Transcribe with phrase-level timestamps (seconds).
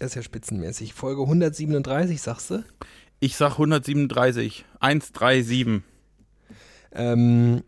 [0.00, 0.94] Das ist ja spitzenmäßig.
[0.94, 2.64] Folge 137, sagst du?
[3.20, 4.64] Ich sag 137.
[4.80, 5.82] 137.
[6.92, 7.62] Ähm,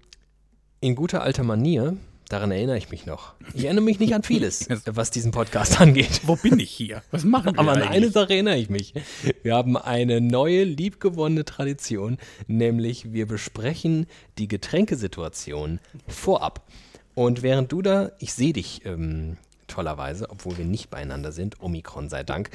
[0.81, 1.99] in guter alter Manier,
[2.31, 3.35] daran erinnere ich mich noch.
[3.53, 6.23] Ich erinnere mich nicht an vieles, was diesen Podcast angeht.
[6.25, 7.03] Wo bin ich hier?
[7.11, 8.95] Was machen wir Aber an eine Sache erinnere ich mich.
[9.43, 14.07] Wir haben eine neue, liebgewonnene Tradition, nämlich wir besprechen
[14.39, 16.67] die Getränkesituation vorab.
[17.15, 19.37] Und während du da, ich sehe dich ähm,
[19.67, 22.51] tollerweise, obwohl wir nicht beieinander sind, Omikron sei Dank,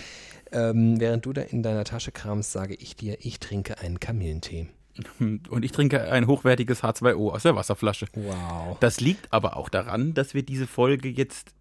[0.52, 4.68] ähm, während du da in deiner Tasche kramst, sage ich dir, ich trinke einen Kamillentee.
[5.20, 8.08] Und ich trinke ein hochwertiges H2O aus der Wasserflasche.
[8.14, 8.78] Wow.
[8.80, 11.52] Das liegt aber auch daran, dass wir diese Folge jetzt.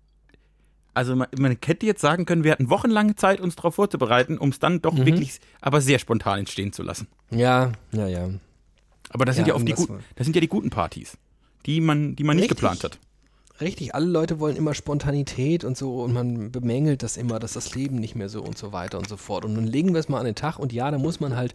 [0.95, 4.49] Also man, man hätte jetzt sagen können, wir hatten wochenlange Zeit, uns darauf vorzubereiten, um
[4.49, 7.07] es dann doch wirklich, aber sehr spontan entstehen zu lassen.
[7.31, 8.31] Ja, ja, ja.
[9.11, 11.19] Aber das sind Ja, ja, oft die das das sind ja die guten Partys,
[11.67, 12.57] die man, die man nicht Richtig.
[12.57, 12.99] geplant hat.
[13.61, 17.75] Richtig, alle Leute wollen immer Spontanität und so und man bemängelt das immer, dass das
[17.75, 19.47] Leben nicht mehr so und so weiter und so fort.
[19.47, 21.55] Und dann legen wir es mal an den Tag und ja, da muss man halt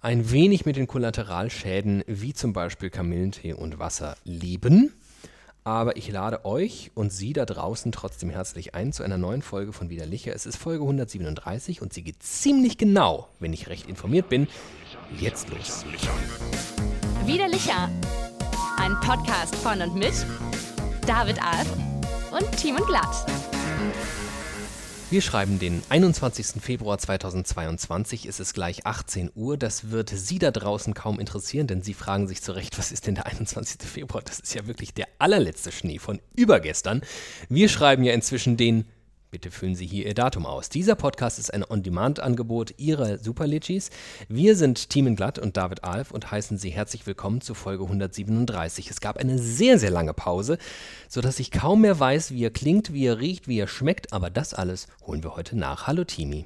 [0.00, 4.92] ein wenig mit den Kollateralschäden wie zum Beispiel Kamillentee und Wasser leben.
[5.62, 9.72] Aber ich lade euch und Sie da draußen trotzdem herzlich ein zu einer neuen Folge
[9.72, 10.34] von Widerlicher.
[10.34, 14.48] Es ist Folge 137 und sie geht ziemlich genau, wenn ich recht informiert bin,
[15.20, 15.84] jetzt los.
[17.26, 17.88] Widerlicher.
[18.76, 20.26] Ein Podcast von und mit
[21.06, 21.66] David Alf
[22.30, 23.26] und Timon Glatt.
[25.10, 26.62] Wir schreiben den 21.
[26.62, 29.56] Februar 2022, es ist gleich 18 Uhr.
[29.56, 33.08] Das wird Sie da draußen kaum interessieren, denn Sie fragen sich zu Recht, was ist
[33.08, 33.82] denn der 21.
[33.82, 34.22] Februar?
[34.22, 37.02] Das ist ja wirklich der allerletzte Schnee von übergestern.
[37.48, 38.86] Wir schreiben ja inzwischen den,
[39.32, 40.68] bitte füllen Sie hier Ihr Datum aus.
[40.68, 43.88] Dieser Podcast ist ein On-Demand-Angebot Ihrer Superlichis.
[44.28, 48.90] Wir sind Team Glatt und David Alf und heißen Sie herzlich willkommen zu Folge 137.
[48.90, 50.58] Es gab eine sehr, sehr lange Pause,
[51.08, 54.28] sodass ich kaum mehr weiß, wie er klingt, wie er riecht, wie er schmeckt, aber
[54.28, 55.86] das alles holen wir heute nach.
[55.86, 56.44] Hallo Timi.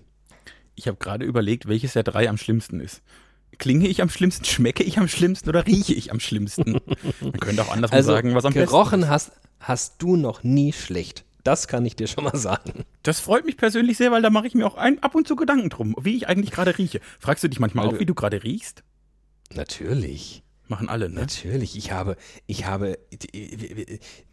[0.77, 3.03] Ich habe gerade überlegt, welches der drei am schlimmsten ist.
[3.59, 6.79] Klinge ich am schlimmsten, schmecke ich am schlimmsten oder rieche ich am schlimmsten?
[7.21, 9.09] Man könnte auch andersrum sagen, was am gerochen besten ist.
[9.09, 11.26] hast, hast du noch nie schlecht.
[11.47, 12.85] Das kann ich dir schon mal sagen.
[13.03, 15.37] Das freut mich persönlich sehr, weil da mache ich mir auch ein, ab und zu
[15.37, 17.01] Gedanken drum, wie ich eigentlich gerade rieche.
[17.21, 18.83] Fragst du dich manchmal auch, du- wie du gerade riechst?
[19.55, 20.43] Natürlich.
[20.69, 21.21] Machen alle, ne?
[21.21, 22.17] Natürlich, ich habe,
[22.49, 22.99] ich habe,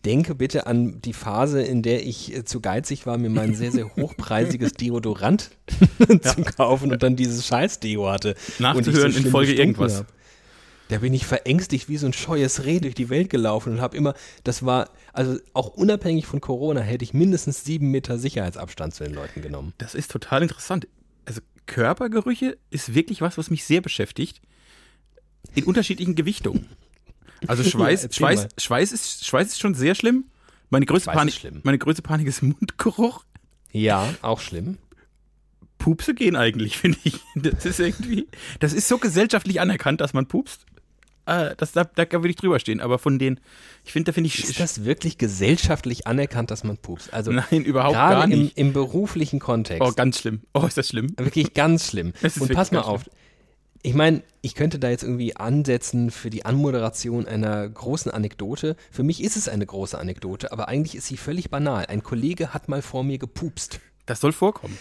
[0.06, 3.96] denke bitte an die Phase, in der ich zu geizig war, mir mein sehr, sehr
[3.96, 5.52] hochpreisiges Deodorant
[6.22, 8.36] zu kaufen und dann dieses Scheiß-Deo hatte.
[8.60, 10.00] Nachzuhören so in Folge irgendwas.
[10.00, 10.08] hab.
[10.94, 13.98] Da bin ich verängstigt wie so ein scheues Reh durch die Welt gelaufen und habe
[13.98, 19.04] immer, das war, also auch unabhängig von Corona, hätte ich mindestens sieben Meter Sicherheitsabstand zu
[19.04, 19.74] den Leuten genommen.
[19.80, 20.88] Das ist total interessant.
[21.26, 24.40] Also Körpergerüche ist wirklich was, was mich sehr beschäftigt.
[25.56, 26.70] In unterschiedlichen Gewichtungen.
[27.48, 28.50] Also Schweiß, erzähl Schweiß, mal.
[28.60, 30.26] Schweiß, ist, Schweiß ist schon sehr schlimm.
[30.70, 31.62] Meine größte, Schweiß ist Panik, schlimm.
[31.64, 33.26] meine größte Panik ist Mundgeruch.
[33.72, 34.78] Ja, auch schlimm.
[35.80, 37.20] Pupse gehen eigentlich, finde ich.
[37.34, 38.28] Das ist irgendwie,
[38.60, 40.68] das ist so gesellschaftlich anerkannt, dass man pupst.
[41.26, 42.82] Äh, das, da, da würde ich drüber stehen.
[42.82, 43.40] Aber von den,
[43.84, 47.14] ich finde, da finde ich, Ist das wirklich gesellschaftlich anerkannt, dass man pupst?
[47.14, 48.58] Also nein, überhaupt gar gerade im, nicht.
[48.58, 49.82] im beruflichen Kontext.
[49.82, 50.42] oh, ganz schlimm.
[50.54, 51.14] Oh, ist das schlimm?
[51.18, 52.14] Wirklich ganz schlimm.
[52.40, 53.10] Und pass mal auf.
[53.86, 58.78] Ich meine, ich könnte da jetzt irgendwie ansetzen für die Anmoderation einer großen Anekdote.
[58.92, 61.88] Für mich ist es eine große Anekdote, aber eigentlich ist sie völlig banal.
[61.88, 63.82] Ein Kollege hat mal vor mir gepupst.
[64.06, 64.78] Das soll vorkommen.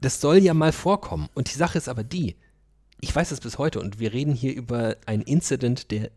[0.00, 1.28] Das soll ja mal vorkommen.
[1.34, 2.34] Und die Sache ist aber die,
[3.02, 6.10] ich weiß es bis heute und wir reden hier über ein Incident, der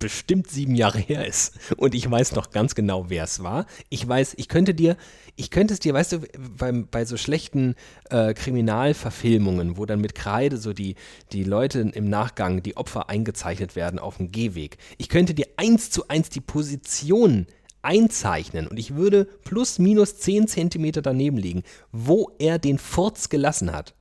[0.00, 1.54] bestimmt sieben Jahre her ist.
[1.76, 3.66] Und ich weiß noch ganz genau, wer es war.
[3.88, 4.96] Ich weiß, ich könnte dir,
[5.36, 6.18] ich könnte es dir, weißt du,
[6.58, 7.76] beim, bei so schlechten
[8.10, 10.96] äh, Kriminalverfilmungen, wo dann mit Kreide so die,
[11.30, 14.78] die Leute im Nachgang, die Opfer eingezeichnet werden auf dem Gehweg.
[14.98, 17.46] Ich könnte dir eins zu eins die Position
[17.82, 23.72] einzeichnen und ich würde plus minus 10 Zentimeter daneben liegen, wo er den Furz gelassen
[23.72, 23.94] hat.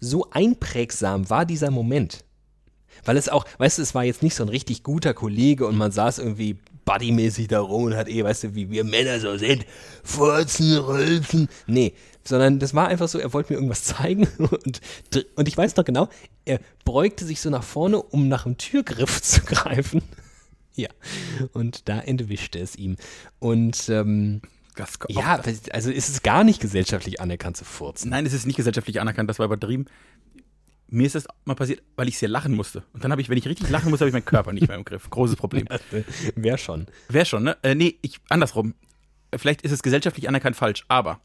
[0.00, 2.24] So einprägsam war dieser Moment.
[3.04, 5.76] Weil es auch, weißt du, es war jetzt nicht so ein richtig guter Kollege und
[5.76, 9.36] man saß irgendwie buddymäßig da rum und hat eh, weißt du, wie wir Männer so
[9.36, 9.66] sind,
[10.02, 11.48] Furzen, Rülpsen.
[11.66, 14.80] Nee, sondern das war einfach so, er wollte mir irgendwas zeigen und,
[15.34, 16.08] und ich weiß noch genau,
[16.44, 20.02] er beugte sich so nach vorne, um nach dem Türgriff zu greifen.
[20.74, 20.88] Ja,
[21.52, 22.96] und da entwischte es ihm.
[23.38, 24.42] Und ähm,
[24.76, 25.40] Das, ja,
[25.72, 28.10] also ist es gar nicht gesellschaftlich anerkannt zu furzen.
[28.10, 29.86] Nein, es ist nicht gesellschaftlich anerkannt, das war übertrieben.
[30.88, 32.84] Mir ist das mal passiert, weil ich sehr lachen musste.
[32.92, 34.76] Und dann habe ich, wenn ich richtig lachen muss, habe ich meinen Körper nicht mehr
[34.76, 35.10] im Griff.
[35.10, 35.66] Großes Problem.
[36.36, 36.86] Wer schon?
[37.08, 37.56] Wäre schon, ne?
[37.62, 38.74] Äh, nee, ich, andersrum.
[39.34, 41.20] Vielleicht ist es gesellschaftlich anerkannt falsch, aber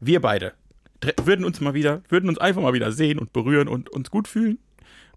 [0.00, 0.54] wir beide
[1.24, 4.26] würden uns mal wieder, würden uns einfach mal wieder sehen und berühren und uns gut
[4.28, 4.58] fühlen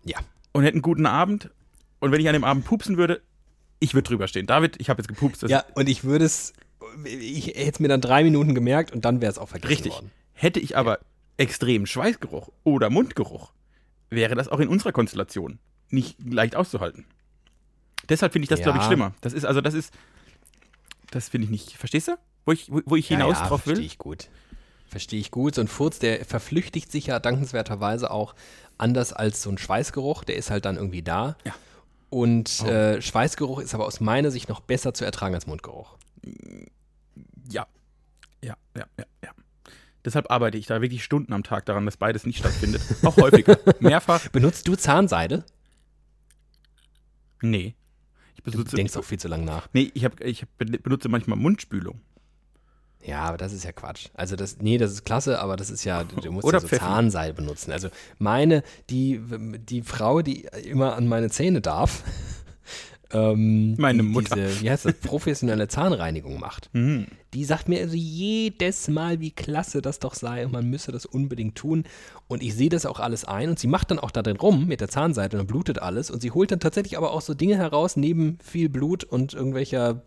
[0.04, 0.18] Ja.
[0.52, 1.50] und hätten einen guten Abend.
[2.00, 3.22] Und wenn ich an dem Abend pupsen würde,
[3.80, 4.46] ich würde drüber stehen.
[4.46, 5.44] David, ich habe jetzt gepupst.
[5.44, 6.52] Ja, und ich würde es,
[7.06, 9.94] ich hätte es mir dann drei Minuten gemerkt und dann wäre es auch vergessen Richtig.
[9.94, 10.12] worden.
[10.34, 11.00] Hätte ich aber
[11.38, 13.52] extremen Schweißgeruch oder Mundgeruch,
[14.10, 15.60] wäre das auch in unserer Konstellation
[15.90, 17.06] nicht leicht auszuhalten.
[18.10, 18.66] Deshalb finde ich das, Ja.
[18.66, 19.14] glaube ich, schlimmer.
[19.22, 19.94] Das ist, also das ist,
[21.12, 22.18] das finde ich nicht, verstehst du?
[22.46, 23.86] Wo ich, wo, wo ich hinaus ja, ja, drauf Verstehe will?
[23.86, 24.30] ich gut.
[24.88, 25.54] Verstehe ich gut.
[25.56, 28.34] So ein Furz, der verflüchtigt sich ja dankenswerterweise auch
[28.80, 30.24] anders als so ein Schweißgeruch.
[30.24, 31.38] Der ist halt dann irgendwie da.
[31.46, 31.54] Ja.
[32.10, 32.68] Und Oh.
[32.68, 35.98] äh, Schweißgeruch ist aber aus meiner Sicht noch besser zu ertragen als Mundgeruch.
[37.52, 37.68] Ja.
[38.44, 39.30] Ja, ja, ja, ja.
[40.06, 42.82] Deshalb arbeite ich da wirklich Stunden am Tag daran, dass beides nicht stattfindet.
[43.04, 43.58] Auch häufiger.
[43.80, 44.30] Mehrfach.
[44.30, 45.44] Benutzt du Zahnseide?
[47.42, 47.76] Nee.
[48.36, 49.68] Ich Du benutze, denkst auch viel zu lange nach.
[49.74, 52.00] nee, ich, hab, ich benutze manchmal Mundspülung.
[53.02, 54.08] Ja, aber das ist ja Quatsch.
[54.14, 56.68] Also das, nee, das ist klasse, aber das ist ja, du du musst Oder ja
[56.68, 56.76] so.
[56.78, 57.72] Zahnseide benutzen.
[57.72, 59.22] Also meine, die,
[59.60, 62.04] die Frau, die immer an meine Zähne darf,
[63.14, 64.36] ähm, Meine Mutter.
[64.36, 67.08] Diese, wie heißt das, professionelle Zahnreinigung macht, Mhm.
[67.34, 71.06] die sagt mir also jedes Mal, wie klasse das doch sei und man müsse das
[71.06, 71.84] unbedingt tun.
[72.28, 74.68] Und ich sehe das auch alles ein und sie macht dann auch da drin rum
[74.68, 77.34] mit der Zahnseide und dann blutet alles und sie holt dann tatsächlich aber auch so
[77.34, 80.02] Dinge heraus, neben viel Blut und irgendwelcher,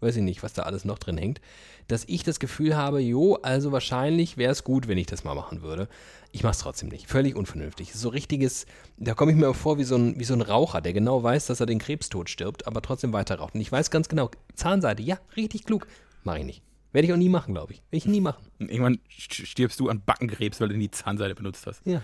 [0.00, 1.40] weiß ich nicht, was da alles noch drin hängt,
[1.88, 5.34] dass ich das Gefühl habe, jo, also wahrscheinlich wäre es gut, wenn ich das mal
[5.34, 5.88] machen würde.
[6.32, 7.08] Ich mache es trotzdem nicht.
[7.08, 7.94] Völlig unvernünftig.
[7.94, 10.92] So richtiges, da komme ich mir vor wie so, ein, wie so ein Raucher, der
[10.92, 13.54] genau weiß, dass er den Krebstod stirbt, aber trotzdem weiter raucht.
[13.54, 15.86] Und ich weiß ganz genau, Zahnseide, ja, richtig klug.
[16.22, 16.62] Mache ich nicht.
[16.94, 17.78] Werde ich auch nie machen, glaube ich.
[17.90, 18.46] Werde ich nie machen.
[18.60, 21.82] Irgendwann st- stirbst du an Backenkrebs, weil du die Zahnseide benutzt hast.
[21.84, 22.00] Ja.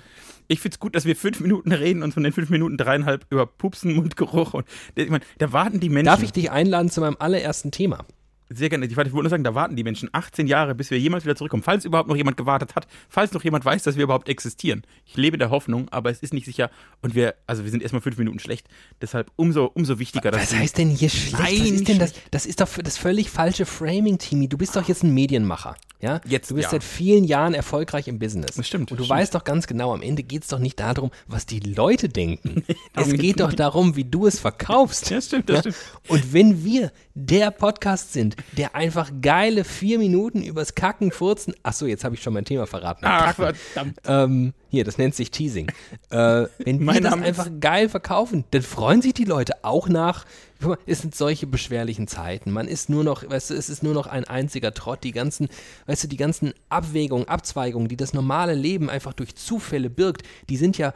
[0.48, 3.24] Ich finde es gut, dass wir fünf Minuten reden und von den fünf Minuten dreieinhalb
[3.30, 4.66] über Pupsen, Mundgeruch und
[4.96, 6.06] ich meine, da warten die Menschen.
[6.06, 8.04] Darf ich dich einladen zu meinem allerersten Thema?
[8.52, 8.86] Sehr gerne.
[8.86, 11.62] Ich wollte nur sagen, da warten die Menschen 18 Jahre, bis wir jemals wieder zurückkommen.
[11.62, 14.82] Falls überhaupt noch jemand gewartet hat, falls noch jemand weiß, dass wir überhaupt existieren.
[15.06, 16.68] Ich lebe der Hoffnung, aber es ist nicht sicher.
[17.00, 18.66] Und wir, also wir sind erstmal fünf Minuten schlecht.
[19.00, 21.38] Deshalb umso, umso wichtiger, dass Was heißt denn hier schlecht?
[21.38, 22.12] Nein, Was ist denn das?
[22.32, 24.48] Das ist doch das völlig falsche Framing, Timmy.
[24.48, 25.76] Du bist doch jetzt ein Medienmacher.
[26.00, 26.20] Ja?
[26.24, 26.70] Jetzt, du bist ja.
[26.70, 28.56] seit vielen Jahren erfolgreich im Business.
[28.56, 29.20] Das stimmt, Und du das stimmt.
[29.20, 32.64] weißt doch ganz genau, am Ende geht es doch nicht darum, was die Leute denken.
[32.94, 35.10] es geht doch darum, wie du es verkaufst.
[35.10, 35.76] Ja, stimmt, das stimmt.
[36.08, 41.54] Und wenn wir der Podcast sind, der einfach geile vier Minuten übers Kacken, Furzen.
[41.62, 43.04] Achso, jetzt habe ich schon mein Thema verraten.
[43.04, 43.54] Ach, Kacken.
[43.54, 43.98] verdammt.
[44.06, 45.68] Ähm, hier, das nennt sich Teasing.
[46.10, 50.24] Äh, wenn wir das einfach geil verkaufen, dann freuen sich die Leute auch nach.
[50.60, 52.50] Guck mal, es sind solche beschwerlichen Zeiten.
[52.50, 55.02] Man ist nur noch, weißt du, es ist nur noch ein einziger Trott.
[55.04, 55.48] Die ganzen,
[55.86, 60.56] weißt du, die ganzen Abwägungen, Abzweigungen, die das normale Leben einfach durch Zufälle birgt, die
[60.56, 60.92] sind ja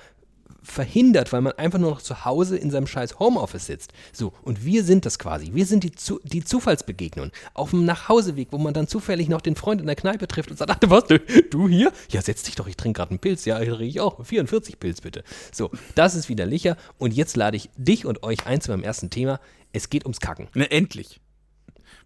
[0.64, 3.92] verhindert, weil man einfach nur noch zu Hause in seinem scheiß Homeoffice sitzt.
[4.12, 5.50] So, und wir sind das quasi.
[5.52, 7.30] Wir sind die, zu, die Zufallsbegegnung.
[7.52, 10.56] Auf dem Nachhauseweg, wo man dann zufällig noch den Freund in der Kneipe trifft und
[10.56, 11.20] sagt, ach, was, du,
[11.50, 11.92] du hier?
[12.10, 13.44] Ja, setz dich doch, ich trinke gerade einen Pilz.
[13.44, 14.24] Ja, trinke ich auch.
[14.24, 15.22] 44 Pilz bitte.
[15.52, 16.76] So, das ist widerlicher.
[16.98, 19.40] Und jetzt lade ich dich und euch ein zu meinem ersten Thema.
[19.72, 20.48] Es geht ums Kacken.
[20.54, 21.20] Ne, endlich.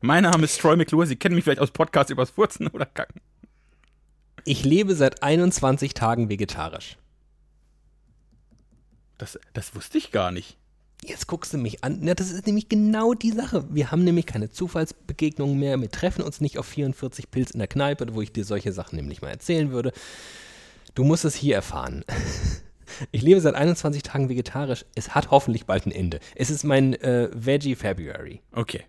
[0.01, 1.07] Mein Name ist Troy McClure.
[1.07, 3.21] Sie kennen mich vielleicht aus Podcasts übers Furzen oder Kacken.
[4.45, 6.97] Ich lebe seit 21 Tagen vegetarisch.
[9.19, 10.57] Das, das wusste ich gar nicht.
[11.05, 12.05] Jetzt guckst du mich an.
[12.05, 13.65] Ja, das ist nämlich genau die Sache.
[13.71, 15.81] Wir haben nämlich keine Zufallsbegegnungen mehr.
[15.81, 18.97] Wir treffen uns nicht auf 44 Pilz in der Kneipe, wo ich dir solche Sachen
[18.97, 19.93] nämlich mal erzählen würde.
[20.95, 22.05] Du musst es hier erfahren.
[23.13, 24.87] Ich lebe seit 21 Tagen vegetarisch.
[24.95, 26.21] Es hat hoffentlich bald ein Ende.
[26.35, 28.41] Es ist mein äh, Veggie February.
[28.51, 28.85] Okay.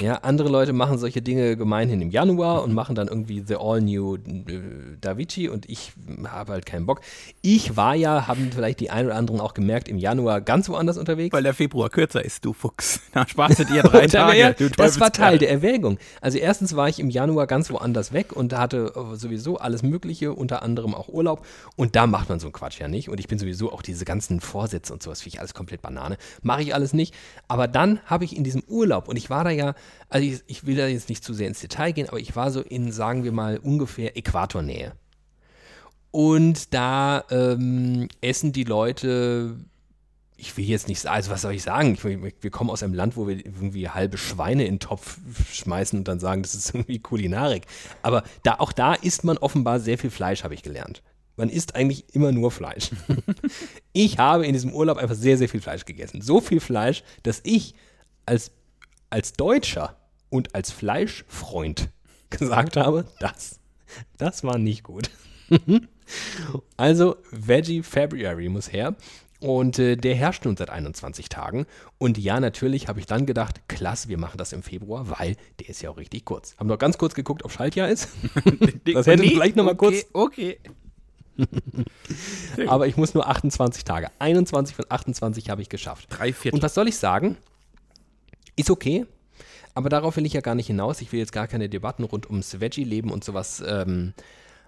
[0.00, 3.82] Ja, andere Leute machen solche Dinge gemeinhin im Januar und machen dann irgendwie The All
[3.82, 4.60] New äh,
[5.02, 5.92] Davici und ich
[6.26, 7.02] habe halt keinen Bock.
[7.42, 10.96] Ich war ja, haben vielleicht die ein oder anderen auch gemerkt, im Januar ganz woanders
[10.96, 11.34] unterwegs.
[11.34, 13.00] Weil der Februar kürzer ist, du Fuchs.
[13.12, 14.38] Da sparst du dir drei Tage.
[14.38, 15.12] wär- du das war.
[15.12, 15.98] Teil der Erwägung.
[16.22, 20.32] Also erstens war ich im Januar ganz woanders weg und hatte äh, sowieso alles Mögliche,
[20.32, 21.44] unter anderem auch Urlaub.
[21.76, 23.10] Und da macht man so einen Quatsch ja nicht.
[23.10, 26.16] Und ich bin sowieso auch diese ganzen Vorsätze und sowas, finde ich alles komplett Banane.
[26.42, 27.14] Mache ich alles nicht.
[27.48, 29.73] Aber dann habe ich in diesem Urlaub, und ich war da ja,
[30.08, 32.50] also ich, ich will da jetzt nicht zu sehr ins Detail gehen, aber ich war
[32.50, 34.92] so in, sagen wir mal, ungefähr Äquatornähe.
[36.10, 39.56] Und da ähm, essen die Leute
[40.36, 41.94] ich will jetzt nicht sagen, also was soll ich sagen?
[41.94, 45.18] Ich, wir wir kommen aus einem Land, wo wir irgendwie halbe Schweine in den Topf
[45.52, 47.64] schmeißen und dann sagen, das ist irgendwie Kulinarik.
[48.02, 51.02] Aber da, auch da isst man offenbar sehr viel Fleisch, habe ich gelernt.
[51.36, 52.90] Man isst eigentlich immer nur Fleisch.
[53.92, 56.20] ich habe in diesem Urlaub einfach sehr, sehr viel Fleisch gegessen.
[56.20, 57.74] So viel Fleisch, dass ich
[58.26, 58.52] als,
[59.14, 59.96] als Deutscher
[60.28, 61.88] und als Fleischfreund
[62.30, 63.60] gesagt habe, das,
[64.18, 65.08] das war nicht gut.
[66.76, 68.94] Also Veggie February muss her.
[69.40, 71.64] Und äh, der herrscht nun seit 21 Tagen.
[71.96, 75.70] Und ja, natürlich habe ich dann gedacht, klasse, wir machen das im Februar, weil der
[75.70, 76.56] ist ja auch richtig kurz.
[76.58, 78.08] Haben noch ganz kurz geguckt, ob Schaltjahr ist.
[78.92, 80.58] Das hätte vielleicht noch mal kurz- Okay.
[82.68, 84.08] Aber ich muss nur 28 Tage.
[84.18, 86.08] 21 von 28 habe ich geschafft.
[86.10, 86.56] Drei Viertel.
[86.58, 87.38] Und was soll ich sagen?
[88.56, 89.06] Ist okay.
[89.74, 91.00] Aber darauf will ich ja gar nicht hinaus.
[91.00, 94.14] Ich will jetzt gar keine Debatten rund ums Veggie-Leben und sowas ähm,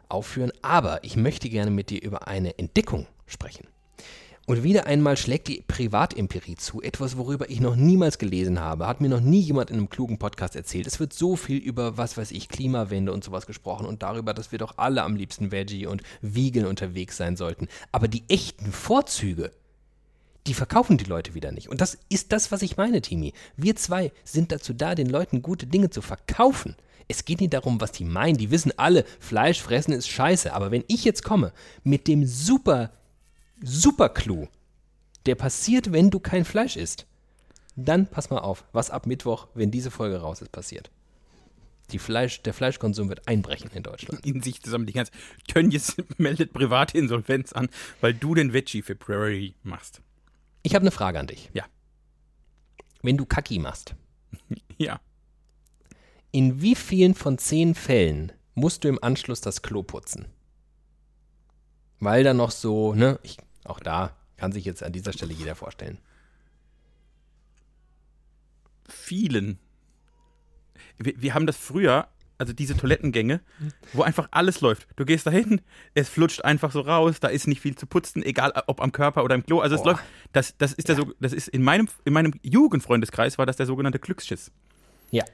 [0.08, 3.66] aufführen, aber ich möchte gerne mit dir über eine Entdeckung sprechen.
[4.48, 9.00] Und wieder einmal schlägt die Privatempirie zu, etwas, worüber ich noch niemals gelesen habe, hat
[9.00, 10.86] mir noch nie jemand in einem klugen Podcast erzählt.
[10.86, 14.52] Es wird so viel über, was weiß ich, Klimawende und sowas gesprochen und darüber, dass
[14.52, 17.66] wir doch alle am liebsten Veggie und Vegan unterwegs sein sollten.
[17.90, 19.50] Aber die echten Vorzüge,
[20.46, 21.68] die verkaufen die Leute wieder nicht.
[21.68, 23.32] Und das ist das, was ich meine, Timi.
[23.56, 26.76] Wir zwei sind dazu da, den Leuten gute Dinge zu verkaufen.
[27.08, 28.36] Es geht nicht darum, was die meinen.
[28.36, 30.52] Die wissen alle, Fleisch fressen ist scheiße.
[30.52, 31.52] Aber wenn ich jetzt komme
[31.84, 32.92] mit dem super
[33.62, 34.48] super Clou,
[35.26, 37.06] der passiert, wenn du kein Fleisch isst,
[37.74, 40.90] dann pass mal auf, was ab Mittwoch, wenn diese Folge raus ist, passiert.
[41.98, 44.26] Fleisch, der Fleischkonsum wird einbrechen in Deutschland.
[44.26, 45.12] In sich zusammen die ganze
[45.46, 47.68] Tönnies meldet private Insolvenz an,
[48.00, 50.02] weil du den Veggie February machst.
[50.66, 51.48] Ich habe eine Frage an dich.
[51.52, 51.64] Ja.
[53.00, 53.94] Wenn du Kaki machst,
[54.78, 55.00] Ja.
[56.32, 60.26] in wie vielen von zehn Fällen musst du im Anschluss das Klo putzen?
[62.00, 65.54] Weil da noch so, ne, ich, auch da kann sich jetzt an dieser Stelle jeder
[65.54, 66.00] vorstellen.
[68.88, 69.60] Vielen.
[70.98, 72.08] Wir, wir haben das früher,
[72.38, 73.40] also diese Toilettengänge,
[73.92, 74.86] wo einfach alles läuft.
[74.96, 75.60] Du gehst da hin,
[75.94, 79.24] es flutscht einfach so raus, da ist nicht viel zu putzen, egal ob am Körper
[79.24, 79.60] oder im Klo.
[79.60, 79.92] Also es Boah.
[79.92, 83.56] läuft, das, das ist der so, das ist in meinem, in meinem Jugendfreundeskreis war das
[83.56, 84.50] der sogenannte Glücksschiss.
[85.10, 85.24] Ja.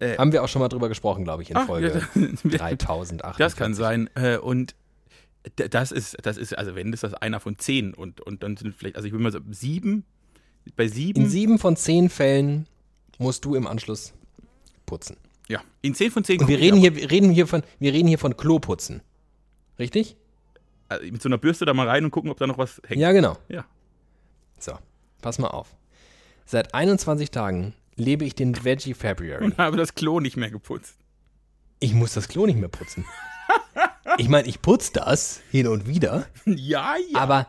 [0.00, 3.38] Äh, Haben wir auch schon mal drüber gesprochen, glaube ich, in Ach, Folge ja, 3008.
[3.38, 4.10] Das kann sein.
[4.14, 4.74] Äh, und
[5.56, 8.74] das ist, das ist, also wenn ist das einer von zehn und, und dann sind
[8.74, 10.04] vielleicht, also ich würde mal so sieben,
[10.76, 12.66] bei sieben, In sieben von zehn Fällen
[13.18, 14.12] musst du im Anschluss
[14.86, 15.16] putzen.
[15.52, 18.08] Ja, in zehn von zehn Und wir reden hier, wir reden hier von, wir reden
[18.08, 19.02] hier von Kloputzen.
[19.78, 20.16] Richtig?
[20.88, 23.00] Also mit so einer Bürste da mal rein und gucken, ob da noch was hängt.
[23.00, 23.36] Ja, genau.
[23.48, 23.64] Ja.
[24.58, 24.72] So,
[25.20, 25.68] pass mal auf.
[26.46, 29.44] Seit 21 Tagen lebe ich den Veggie February.
[29.44, 30.96] Und habe das Klo nicht mehr geputzt.
[31.80, 33.04] Ich muss das Klo nicht mehr putzen.
[34.18, 37.18] Ich meine, ich putze das hin und wieder, Ja, ja.
[37.18, 37.46] aber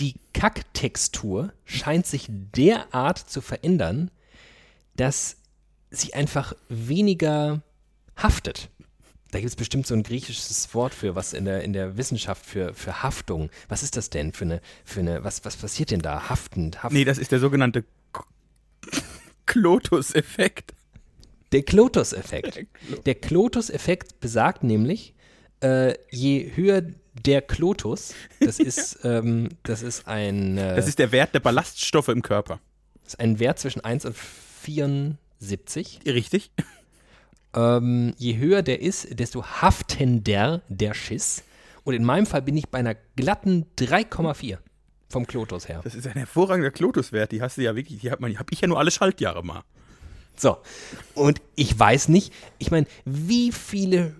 [0.00, 4.10] die Kacktextur scheint sich derart zu verändern,
[4.96, 5.36] dass
[5.96, 7.62] sie einfach weniger
[8.16, 8.70] haftet.
[9.30, 12.46] Da gibt es bestimmt so ein griechisches Wort für, was in der, in der Wissenschaft
[12.46, 13.50] für, für Haftung.
[13.68, 16.28] Was ist das denn für eine, für eine, was, was passiert denn da?
[16.28, 17.00] Haftend, haftend.
[17.00, 17.84] nee, das ist der sogenannte
[19.46, 20.72] Klotus-Effekt.
[21.50, 22.66] Der Klotus-Effekt.
[23.06, 25.14] Der Klotus-Effekt besagt nämlich,
[25.60, 26.82] äh, je höher
[27.14, 32.08] der Klotus, das ist, ähm, das ist ein, äh, Das ist der Wert der Ballaststoffe
[32.08, 32.60] im Körper.
[33.04, 34.16] ist ein Wert zwischen 1 und
[35.44, 36.00] 74.
[36.06, 36.50] Richtig?
[37.54, 41.44] Ähm, je höher der ist, desto haftender der Schiss.
[41.84, 44.58] Und in meinem Fall bin ich bei einer glatten 3,4
[45.08, 45.80] vom Klotus her.
[45.84, 47.30] Das ist ein hervorragender Klotuswert.
[47.30, 49.62] Die hast du ja wirklich, die hat man, hab ich ja nur alle Schaltjahre mal.
[50.36, 50.56] So.
[51.14, 54.16] Und ich weiß nicht, ich meine, wie viele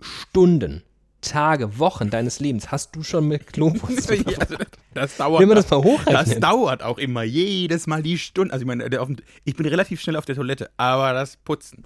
[0.00, 0.82] Stunden,
[1.20, 4.56] Tage, Wochen deines Lebens hast du schon mit Ja, also
[4.98, 5.40] das dauert.
[5.40, 6.14] Will man das mal hochrechnen?
[6.14, 8.52] Das dauert auch immer jedes Mal die Stunde.
[8.52, 11.84] Also ich meine, dem, ich bin relativ schnell auf der Toilette, aber das Putzen.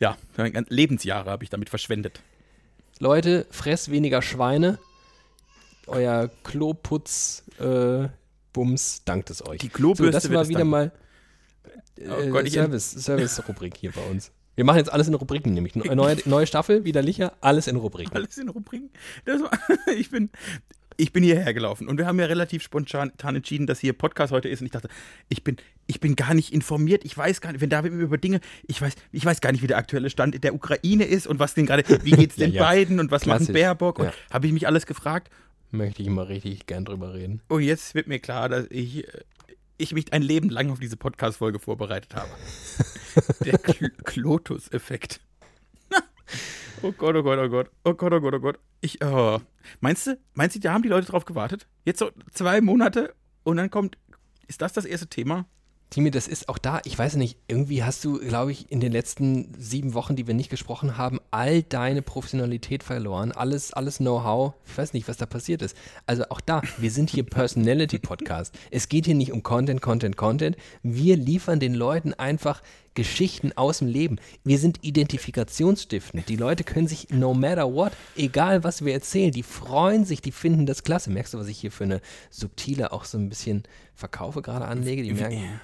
[0.00, 0.16] Ja,
[0.68, 2.20] Lebensjahre habe ich damit verschwendet.
[3.00, 4.78] Leute, fress weniger Schweine.
[5.86, 8.08] Euer Kloputz äh,
[8.52, 9.58] Bums dankt es euch.
[9.60, 10.70] Die Klobürste so, das war wieder danken.
[10.70, 10.92] mal
[12.00, 14.30] Oh äh, ich- Service, Service-Rubrik hier bei uns.
[14.54, 18.14] Wir machen jetzt alles in Rubriken, nämlich Ne- neue, neue Staffel, widerlicher, alles in Rubriken.
[18.16, 18.90] Alles in Rubriken.
[19.24, 19.50] War,
[19.96, 20.30] ich, bin,
[21.00, 24.48] ich bin hierher gelaufen und wir haben ja relativ spontan entschieden, dass hier Podcast heute
[24.48, 24.60] ist.
[24.60, 24.88] Und ich dachte,
[25.28, 27.04] ich bin, ich bin gar nicht informiert.
[27.04, 29.62] Ich weiß gar nicht, wenn David mir über Dinge, ich weiß, ich weiß gar nicht,
[29.62, 32.62] wie der aktuelle Stand der Ukraine ist und was denn gerade, wie geht's den Ja,
[32.62, 32.68] ja.
[32.68, 33.54] beiden und was machen Klassisch.
[33.54, 34.00] Baerbock.
[34.00, 34.12] Und Ja.
[34.32, 35.30] habe ich mich alles gefragt.
[35.70, 37.42] Möchte ich immer richtig gern drüber reden.
[37.48, 39.20] Und jetzt wird mir klar, dass ich, äh,
[39.76, 42.30] ich mich ein Leben lang auf diese Podcast-Folge vorbereitet habe.
[43.44, 45.20] Der Kl Klotus-Effekt.
[46.82, 47.70] oh Gott, oh Gott, oh Gott.
[47.84, 48.58] Oh Gott, oh Gott, oh Gott.
[48.80, 49.40] Ich, oh.
[49.80, 51.66] Meinst du, meinst du, da haben die Leute drauf gewartet?
[51.84, 53.98] Jetzt so zwei Monate und dann kommt,
[54.46, 55.46] ist das das erste Thema?
[55.90, 58.92] Timi, das ist auch da, ich weiß nicht, irgendwie hast du, glaube ich, in den
[58.92, 64.52] letzten sieben Wochen, die wir nicht gesprochen haben, all deine Professionalität verloren, alles, alles Know-how.
[64.66, 65.74] Ich weiß nicht, was da passiert ist.
[66.04, 68.54] Also auch da, wir sind hier Personality-Podcast.
[68.70, 70.58] Es geht hier nicht um Content, Content, Content.
[70.82, 72.62] Wir liefern den Leuten einfach
[72.94, 74.18] Geschichten aus dem Leben.
[74.44, 76.28] Wir sind identifikationsstiftend.
[76.28, 80.32] Die Leute können sich no matter what, egal was wir erzählen, die freuen sich, die
[80.32, 81.10] finden das klasse.
[81.10, 83.62] Merkst du, was ich hier für eine subtile, auch so ein bisschen
[83.94, 85.02] Verkaufe gerade anlege?
[85.02, 85.60] Die merken,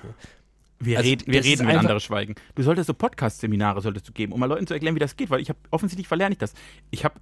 [0.79, 2.35] Wir, Also, reden, wir reden, wenn andere schweigen.
[2.55, 5.31] Du solltest so Podcast-Seminare solltest du geben, um mal Leuten zu erklären, wie das geht,
[5.31, 6.53] weil ich habe offensichtlich verlerne ich das.
[6.91, 7.15] Ich habe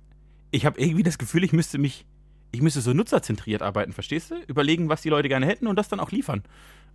[0.50, 2.04] ich hab irgendwie das Gefühl, ich müsste mich,
[2.50, 4.34] ich müsste so nutzerzentriert arbeiten, verstehst du?
[4.46, 6.42] Überlegen, was die Leute gerne hätten und das dann auch liefern.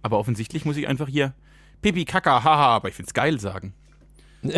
[0.03, 1.33] Aber offensichtlich muss ich einfach hier
[1.81, 3.73] Pipi, Kaka, haha, aber ich find's geil sagen.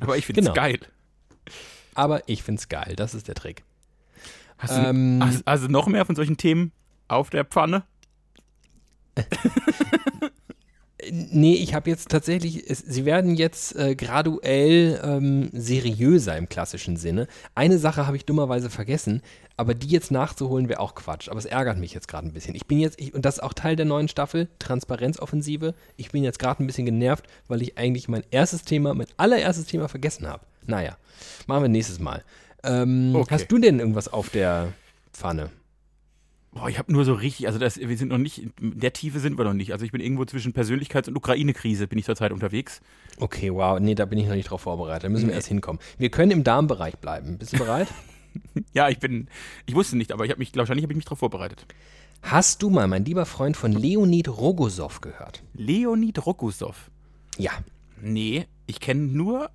[0.00, 0.54] aber ich find's Genau.
[0.54, 0.78] geil.
[1.94, 2.94] aber ich find's geil.
[2.96, 3.62] Das ist der Trick.
[4.58, 6.72] Hast du Ähm, hast, also noch mehr von solchen Themen
[7.08, 7.84] auf der Pfanne?
[11.10, 16.96] Nee, ich habe jetzt tatsächlich, es, sie werden jetzt äh, graduell ähm, seriöser im klassischen
[16.96, 17.26] Sinne.
[17.54, 19.22] Eine Sache habe ich dummerweise vergessen,
[19.56, 21.28] aber die jetzt nachzuholen wäre auch Quatsch.
[21.28, 22.54] Aber es ärgert mich jetzt gerade ein bisschen.
[22.54, 25.74] Ich bin jetzt, ich, und das ist auch Teil der neuen Staffel, Transparenzoffensive.
[25.96, 29.66] Ich bin jetzt gerade ein bisschen genervt, weil ich eigentlich mein erstes Thema, mein allererstes
[29.66, 30.44] Thema vergessen habe.
[30.66, 30.96] Naja,
[31.46, 32.22] machen wir nächstes Mal.
[32.62, 33.34] Ähm, Okay.
[33.34, 34.72] Hast du denn irgendwas auf der
[35.12, 35.50] Pfanne?
[36.52, 39.20] Boah, ich habe nur so richtig, also das, wir sind noch nicht, in der Tiefe
[39.20, 39.72] sind wir noch nicht.
[39.72, 42.80] Also ich bin irgendwo zwischen Persönlichkeits- und Ukraine-Krise, bin ich zurzeit unterwegs.
[43.18, 45.04] Okay, wow, nee, da bin ich noch nicht drauf vorbereitet.
[45.04, 45.80] Da müssen wir erst hinkommen.
[45.98, 47.38] Wir können im Darmbereich bleiben.
[47.38, 47.88] Bist du bereit?
[48.72, 49.26] Ja, ich bin,
[49.66, 51.66] ich wusste nicht, aber ich habe mich, wahrscheinlich habe ich mich darauf vorbereitet.
[52.22, 55.42] Hast du mal, mein lieber Freund, von Leonid Rogosow gehört?
[55.54, 56.92] Leonid Rokusov.
[57.38, 57.50] Ja.
[58.00, 59.50] Nee, ich kenne nur,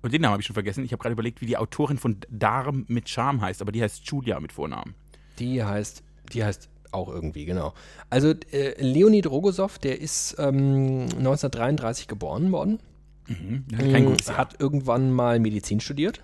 [0.00, 2.16] und den Namen habe ich schon vergessen, ich habe gerade überlegt, wie die Autorin von
[2.30, 4.94] Darm mit Charme heißt, aber die heißt Julia mit Vornamen.
[5.42, 7.74] Die heißt, die heißt auch irgendwie, genau.
[8.10, 12.78] Also äh, Leonid Rogosow, der ist ähm, 1933 geboren worden.
[13.26, 14.38] Kein Mm, gutes Jahr.
[14.38, 16.22] Hat irgendwann mal Medizin studiert.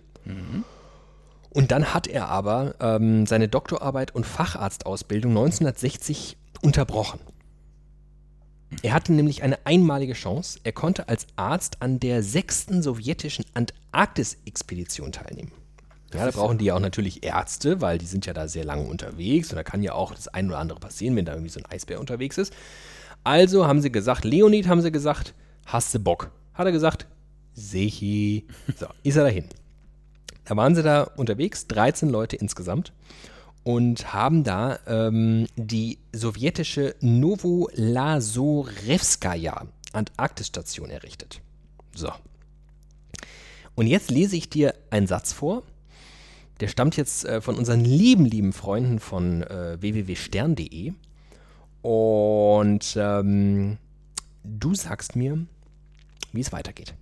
[1.50, 7.20] Und dann hat er aber ähm, seine Doktorarbeit und Facharztausbildung 1960 unterbrochen.
[8.82, 10.60] Er hatte nämlich eine einmalige Chance.
[10.64, 15.52] Er konnte als Arzt an der sechsten sowjetischen Antarktis-Expedition teilnehmen.
[16.14, 18.84] Ja, da brauchen die ja auch natürlich Ärzte, weil die sind ja da sehr lange
[18.84, 21.60] unterwegs und da kann ja auch das ein oder andere passieren, wenn da irgendwie so
[21.60, 22.54] ein Eisbär unterwegs ist.
[23.24, 25.34] Also haben sie gesagt, Leonid haben sie gesagt,
[25.66, 26.30] hast du Bock?
[26.54, 27.06] Hat er gesagt,
[27.52, 28.46] sichi.
[28.78, 29.44] So, ist er dahin.
[30.44, 32.94] Da waren sie da unterwegs, 13 Leute insgesamt
[33.64, 41.42] und haben da ähm, die sowjetische Novolazorevskaya Antarktisstation errichtet.
[41.94, 42.10] So.
[43.74, 45.64] Und jetzt lese ich dir einen Satz vor.
[46.60, 50.92] Der stammt jetzt äh, von unseren lieben, lieben Freunden von äh, www.stern.de.
[51.82, 53.78] Und ähm,
[54.42, 55.46] du sagst mir,
[56.32, 56.94] wie es weitergeht.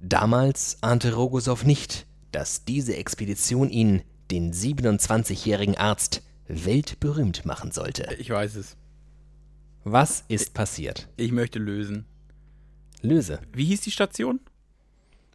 [0.00, 8.08] Damals ahnte Rogosow nicht, dass diese Expedition ihn, den 27-jährigen Arzt, weltberühmt machen sollte.
[8.18, 8.76] Ich weiß es.
[9.84, 11.08] Was ist passiert?
[11.16, 12.06] Ich möchte lösen.
[13.02, 13.40] Löse.
[13.52, 14.40] Wie hieß die Station?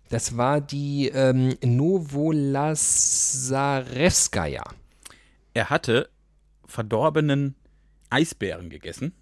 [0.09, 4.63] Das war die ähm, Novolazarevskaya.
[5.53, 6.09] Er hatte
[6.65, 7.55] verdorbenen
[8.09, 9.13] Eisbären gegessen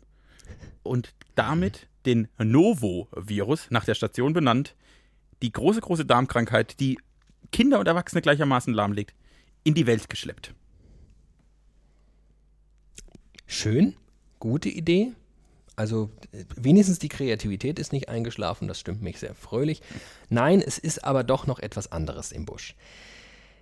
[0.83, 4.75] und damit den Novo-Virus, nach der Station benannt,
[5.41, 6.99] die große, große Darmkrankheit, die
[7.51, 9.15] Kinder und Erwachsene gleichermaßen lahmlegt,
[9.63, 10.53] in die Welt geschleppt.
[13.45, 13.95] Schön,
[14.39, 15.13] gute Idee.
[15.75, 16.11] Also
[16.55, 19.81] wenigstens die Kreativität ist nicht eingeschlafen, das stimmt mich sehr fröhlich.
[20.29, 22.75] Nein, es ist aber doch noch etwas anderes im Busch.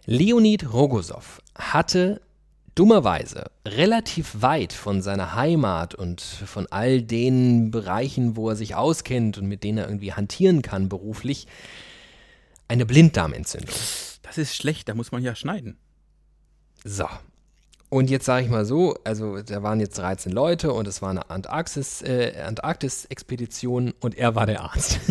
[0.06, 2.22] Leonid Rogosow hatte
[2.76, 9.38] dummerweise relativ weit von seiner Heimat und von all den Bereichen, wo er sich auskennt
[9.38, 11.48] und mit denen er irgendwie hantieren kann beruflich,
[12.68, 13.76] eine Blinddarmentzündung.
[14.24, 15.78] Das ist schlecht, da muss man ja schneiden.
[16.84, 17.06] So.
[17.92, 21.10] Und jetzt sage ich mal so, also da waren jetzt 13 Leute und es war
[21.10, 25.02] eine Antarktis, äh, Antarktis-Expedition und er war der Arzt.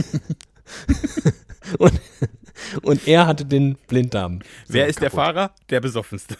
[1.78, 2.00] und,
[2.80, 4.38] und er hatte den Blinddarm.
[4.66, 5.24] Wer ist der kaputt.
[5.26, 5.54] Fahrer?
[5.68, 6.38] Der besoffenste.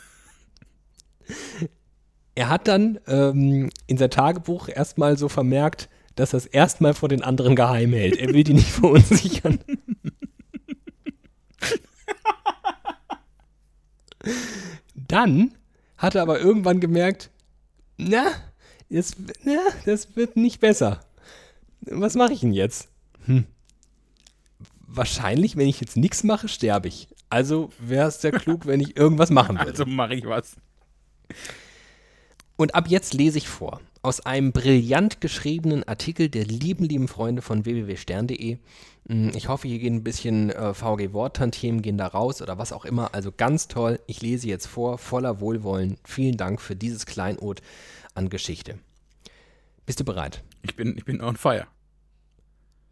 [2.34, 7.10] Er hat dann ähm, in sein Tagebuch erstmal so vermerkt, dass er es erstmal vor
[7.10, 8.16] den anderen geheim hält.
[8.16, 9.58] Er will die nicht verunsichern.
[14.94, 15.52] Dann
[16.00, 17.30] hat er aber irgendwann gemerkt,
[17.98, 18.32] na,
[18.88, 19.12] das,
[19.44, 21.00] na, das wird nicht besser.
[21.82, 22.88] Was mache ich denn jetzt?
[23.26, 23.44] Hm.
[24.86, 27.08] Wahrscheinlich, wenn ich jetzt nichts mache, sterbe ich.
[27.28, 29.70] Also wäre es sehr klug, wenn ich irgendwas machen würde.
[29.70, 30.56] Also mache ich was.
[32.56, 37.42] Und ab jetzt lese ich vor aus einem brillant geschriebenen Artikel der lieben, lieben Freunde
[37.42, 38.58] von www.stern.de.
[39.10, 42.84] Mm, Ich hoffe, hier gehen ein bisschen äh, VG-Worttantiemen gehen da raus oder was auch
[42.84, 43.12] immer.
[43.14, 44.00] Also ganz toll.
[44.06, 45.98] Ich lese jetzt vor, voller Wohlwollen.
[46.04, 47.60] Vielen Dank für dieses Kleinod
[48.14, 48.78] an Geschichte.
[49.84, 50.42] Bist du bereit?
[50.62, 51.66] Ich bin, ich bin on fire.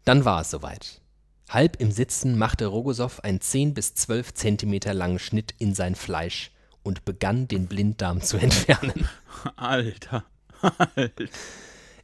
[0.03, 1.01] Dann war es soweit.
[1.49, 6.51] Halb im Sitzen machte Rogosow einen 10 bis 12 Zentimeter langen Schnitt in sein Fleisch
[6.83, 9.07] und begann den Blinddarm zu entfernen.
[9.55, 10.25] Alter.
[10.95, 11.25] Alter.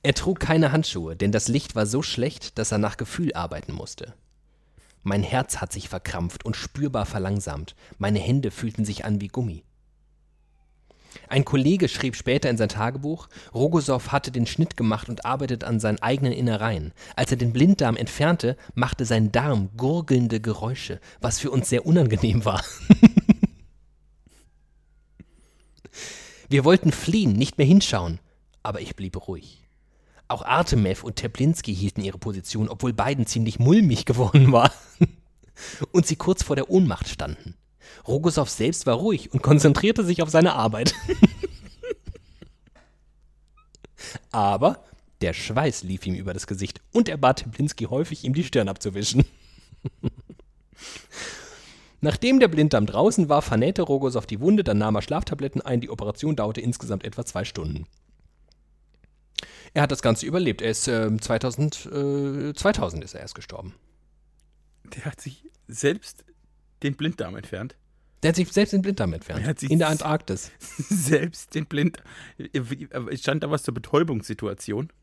[0.06, 3.74] Er trug keine Handschuhe, denn das Licht war so schlecht, dass er nach Gefühl arbeiten
[3.74, 4.13] musste.
[5.02, 7.76] Mein Herz hat sich verkrampft und spürbar verlangsamt.
[7.98, 9.63] Meine Hände fühlten sich an wie Gummi.
[11.28, 15.80] Ein Kollege schrieb später in sein Tagebuch, Rogosow hatte den Schnitt gemacht und arbeitet an
[15.80, 16.94] seinen eigenen Innereien.
[17.15, 22.46] Als er den Blinddarm entfernte, machte sein Darm gurgelnde Geräusche, was für uns sehr unangenehm
[22.46, 22.63] war.
[26.48, 28.20] Wir wollten fliehen, nicht mehr hinschauen,
[28.62, 29.64] aber ich blieb ruhig.
[30.27, 34.71] Auch Artemev und Teplinski hielten ihre Position, obwohl beiden ziemlich mulmig geworden war
[35.91, 37.55] und sie kurz vor der Ohnmacht standen.
[38.07, 40.93] Rogosow selbst war ruhig und konzentrierte sich auf seine Arbeit.
[44.31, 44.83] Aber
[45.21, 48.67] der Schweiß lief ihm über das Gesicht und er bat Teplinski häufig, ihm die Stirn
[48.67, 49.25] abzuwischen.
[52.01, 55.81] Nachdem der Blinddarm draußen war, vernähte Rogosow die Wunde, dann nahm er Schlaftabletten ein.
[55.81, 57.85] Die Operation dauerte insgesamt etwa zwei Stunden.
[59.75, 60.61] Er hat das Ganze überlebt.
[60.61, 63.73] Er ist äh, 2000, äh, 2000 ist er erst gestorben.
[64.95, 66.23] Der hat sich selbst
[66.81, 67.75] den Blinddarm entfernt.
[68.23, 69.41] Der hat sich selbst den Blinddarm entfernt.
[69.41, 70.51] Er hat sich in der Antarktis.
[70.77, 72.07] selbst den Blinddarm.
[73.11, 74.93] Es stand da was zur Betäubungssituation.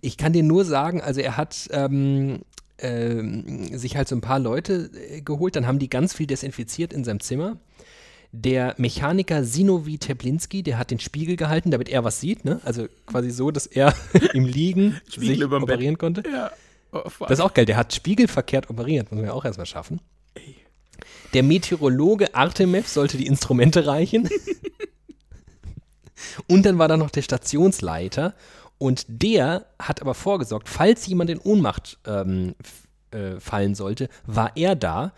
[0.00, 2.40] Ich kann dir nur sagen, also er hat ähm,
[2.78, 6.92] ähm, sich halt so ein paar Leute äh, geholt, dann haben die ganz viel desinfiziert
[6.92, 7.58] in seinem Zimmer.
[8.34, 12.60] Der Mechaniker Sinovi Teplinski, der hat den Spiegel gehalten, damit er was sieht, ne?
[12.64, 13.94] Also quasi so, dass er
[14.32, 15.74] im Liegen Spiegel sich überm Bett.
[15.74, 16.22] operieren konnte.
[16.28, 16.50] Ja.
[16.92, 17.02] Oh.
[17.20, 20.00] Das ist auch geil, der hat spiegelverkehrt operiert, muss man ja auch erstmal schaffen.
[21.34, 24.28] Der Meteorologe Artemev sollte die Instrumente reichen.
[26.46, 28.34] und dann war da noch der Stationsleiter
[28.78, 32.54] und der hat aber vorgesorgt, falls jemand in Ohnmacht ähm,
[33.12, 35.12] äh, fallen sollte, war er da.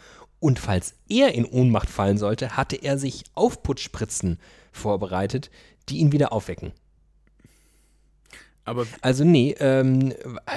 [0.44, 4.38] Und falls er in Ohnmacht fallen sollte, hatte er sich Aufputschspritzen
[4.72, 5.50] vorbereitet,
[5.88, 6.74] die ihn wieder aufwecken.
[8.66, 10.12] Aber Also nee, ähm,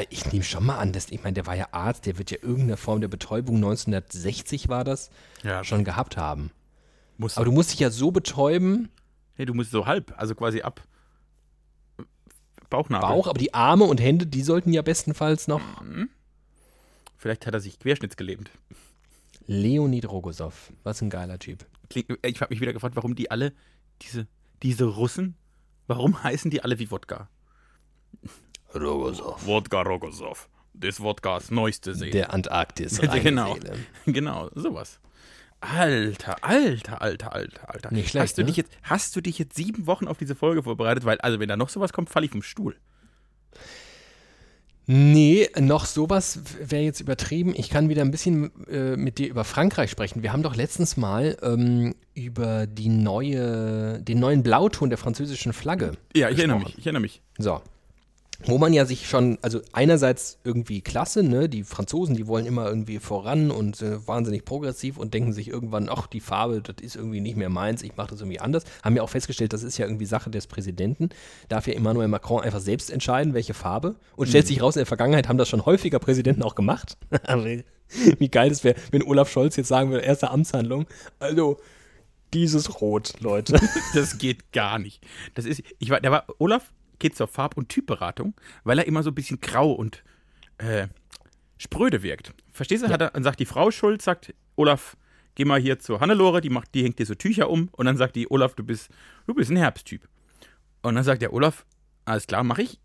[0.10, 2.38] ich nehme schon mal an, dass, ich meine, der war ja Arzt, der wird ja
[2.42, 5.10] irgendeine Form der Betäubung, 1960 war das,
[5.42, 6.52] ja, schon gehabt haben.
[7.18, 8.90] muss Aber du musst dich ja so betäuben,
[9.36, 10.86] hey, du musst so halb, also quasi ab
[12.70, 13.08] Bauchnabel.
[13.08, 15.62] Bauch, aber die Arme und Hände, die sollten ja bestenfalls noch.
[17.16, 18.52] Vielleicht hat er sich querschnittsgelähmt.
[19.48, 21.66] Leonid Rogosow, was ein geiler Typ.
[21.90, 23.54] Klingt- Ich habe mich wieder gefragt, warum die alle,
[24.02, 24.28] diese,
[24.62, 25.36] diese Russen,
[25.88, 27.30] warum heißen die alle wie Wodka?
[28.76, 29.46] Rogosow.
[29.46, 30.50] Wodka Rogosov.
[30.74, 32.12] Das Wodkas neueste See.
[32.12, 33.00] Der Antarktis.
[33.24, 33.54] genau.
[33.54, 33.78] Rheinseele.
[34.06, 35.00] genau, sowas.
[35.60, 37.92] Alter, alter, alter, alter, alter.
[37.92, 38.48] Nicht schlecht, hast du ne?
[38.48, 41.04] dich jetzt, hast du dich jetzt sieben Wochen auf diese Folge vorbereitet?
[41.06, 42.76] Weil, also wenn da noch sowas kommt, falle ich vom Stuhl.
[44.90, 47.54] Nee, noch sowas wäre jetzt übertrieben.
[47.58, 50.24] Ich kann wieder ein bisschen äh, mit dir über Frankreich sprechen.
[50.24, 55.92] Wir haben doch letztens mal ähm, über die neue, den neuen Blauton der französischen Flagge.
[56.16, 56.74] Ja, ich erinnere gesprochen.
[56.76, 57.22] mich, ich erinnere mich.
[57.38, 57.62] So.
[58.46, 61.50] Wo man ja sich schon, also einerseits irgendwie klasse, ne?
[61.50, 65.90] Die Franzosen, die wollen immer irgendwie voran und äh, wahnsinnig progressiv und denken sich irgendwann,
[65.90, 68.64] ach, die Farbe, das ist irgendwie nicht mehr meins, ich mache das irgendwie anders.
[68.84, 71.10] Haben ja auch festgestellt, das ist ja irgendwie Sache des Präsidenten.
[71.50, 73.96] Darf ja Emmanuel Macron einfach selbst entscheiden, welche Farbe.
[74.16, 76.98] Und stellt sich raus, in der Vergangenheit haben das schon häufiger Präsidenten auch gemacht.
[78.20, 80.86] Wie geil das wäre, wenn Olaf Scholz jetzt sagen würde, erste Amtshandlung,
[81.20, 81.58] also
[82.34, 83.60] dieses Rot, Leute.
[83.94, 85.04] Das geht gar nicht.
[85.34, 88.34] Das ist, ich war, der war, Olaf geht zur Farb- und Typberatung,
[88.64, 90.04] weil er immer so ein bisschen grau und
[90.58, 90.88] äh,
[91.58, 92.34] spröde wirkt.
[92.52, 92.90] Verstehst du?
[92.90, 94.98] Hat er, dann sagt die Frau Schulz, sagt, Olaf,
[95.36, 97.98] geh mal hier zur Hannelore, die macht, die hängt dir so Tücher um und dann
[97.98, 98.90] sagt die, Olaf, du bist,
[99.28, 100.08] du bist ein Herbsttyp.
[100.82, 101.66] Und dann sagt der Olaf,
[102.06, 102.80] alles klar, mach ich.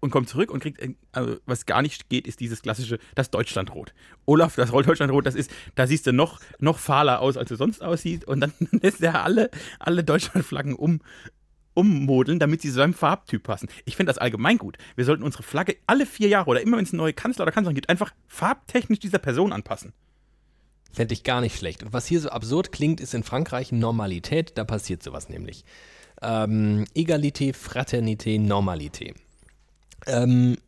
[0.00, 3.94] Und kommt zurück und kriegt, also, was gar nicht geht, ist dieses klassische, das Deutschlandrot.
[4.26, 7.82] Olaf, das Deutschlandrot, das ist, da siehst du noch, noch fahler aus, als du sonst
[7.82, 8.24] aussiehst.
[8.24, 9.48] Und dann lässt er alle,
[9.78, 11.02] alle Deutschlandflaggen um,
[11.74, 13.68] ummodeln, damit sie zu seinem Farbtyp passen.
[13.84, 14.78] Ich finde das allgemein gut.
[14.96, 17.52] Wir sollten unsere Flagge alle vier Jahre oder immer, wenn es einen neuen Kanzler oder
[17.52, 19.92] Kanzlerin gibt, einfach farbtechnisch dieser Person anpassen.
[20.92, 21.82] Fände ich gar nicht schlecht.
[21.82, 24.58] Und was hier so absurd klingt, ist in Frankreich Normalität.
[24.58, 25.64] Da passiert sowas nämlich.
[26.20, 29.14] Ähm, Egalité, Fraternité, Normalité.
[30.06, 30.58] Ähm,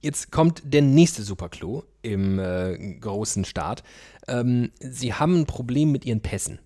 [0.00, 3.84] jetzt kommt der nächste Superclou im äh, großen Staat.
[4.26, 6.58] Ähm, sie haben ein Problem mit ihren Pässen.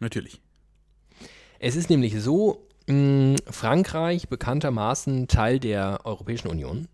[0.00, 0.40] Natürlich.
[1.58, 2.67] Es ist nämlich so,
[3.50, 6.88] Frankreich, bekanntermaßen Teil der Europäischen Union,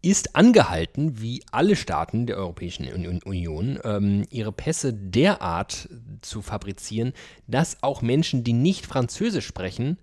[0.00, 5.88] ist angehalten, wie alle Staaten der Europäischen Uni- Union, ähm, ihre Pässe derart
[6.20, 7.14] zu fabrizieren,
[7.46, 9.98] dass auch Menschen, die nicht Französisch sprechen,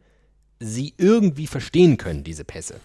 [0.59, 2.79] sie irgendwie verstehen können, diese Pässe.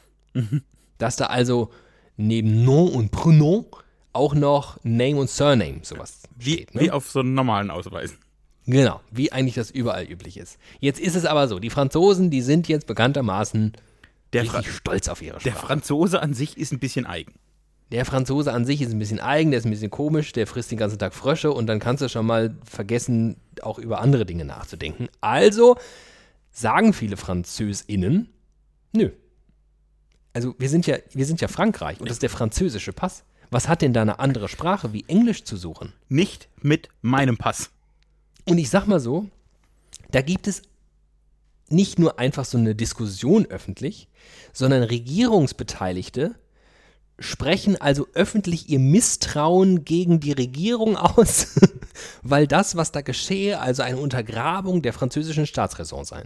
[0.98, 1.70] Dass da also
[2.16, 3.66] neben Nom und Prénom
[4.12, 6.74] auch noch Name und Surname sowas Wie, steht.
[6.74, 6.82] Ne?
[6.82, 8.18] wie auf so einen normalen Ausweisen.
[8.66, 10.58] Genau, wie eigentlich das überall üblich ist.
[10.80, 13.72] Jetzt ist es aber so, die Franzosen, die sind jetzt bekanntermaßen
[14.32, 15.66] Der, richtig stolz auf ihre der Sprache.
[15.66, 17.34] Franzose an sich ist ein bisschen eigen.
[17.92, 20.72] Der Franzose an sich ist ein bisschen eigen, der ist ein bisschen komisch, der frisst
[20.72, 24.44] den ganzen Tag Frösche und dann kannst du schon mal vergessen, auch über andere Dinge
[24.44, 25.08] nachzudenken.
[25.20, 25.76] Also
[26.50, 28.28] sagen viele FranzösInnen,
[28.92, 29.10] nö.
[30.32, 33.24] Also wir sind ja, wir sind ja Frankreich und das ist der französische Pass.
[33.50, 35.92] Was hat denn da eine andere Sprache wie Englisch zu suchen?
[36.08, 37.70] Nicht mit meinem Pass.
[38.48, 39.28] Und ich sag mal so,
[40.10, 40.62] da gibt es
[41.68, 44.08] nicht nur einfach so eine Diskussion öffentlich,
[44.52, 46.36] sondern Regierungsbeteiligte
[47.18, 51.58] sprechen also öffentlich ihr Misstrauen gegen die Regierung aus,
[52.22, 56.24] weil das, was da geschehe, also eine Untergrabung der französischen Staatsräson sei.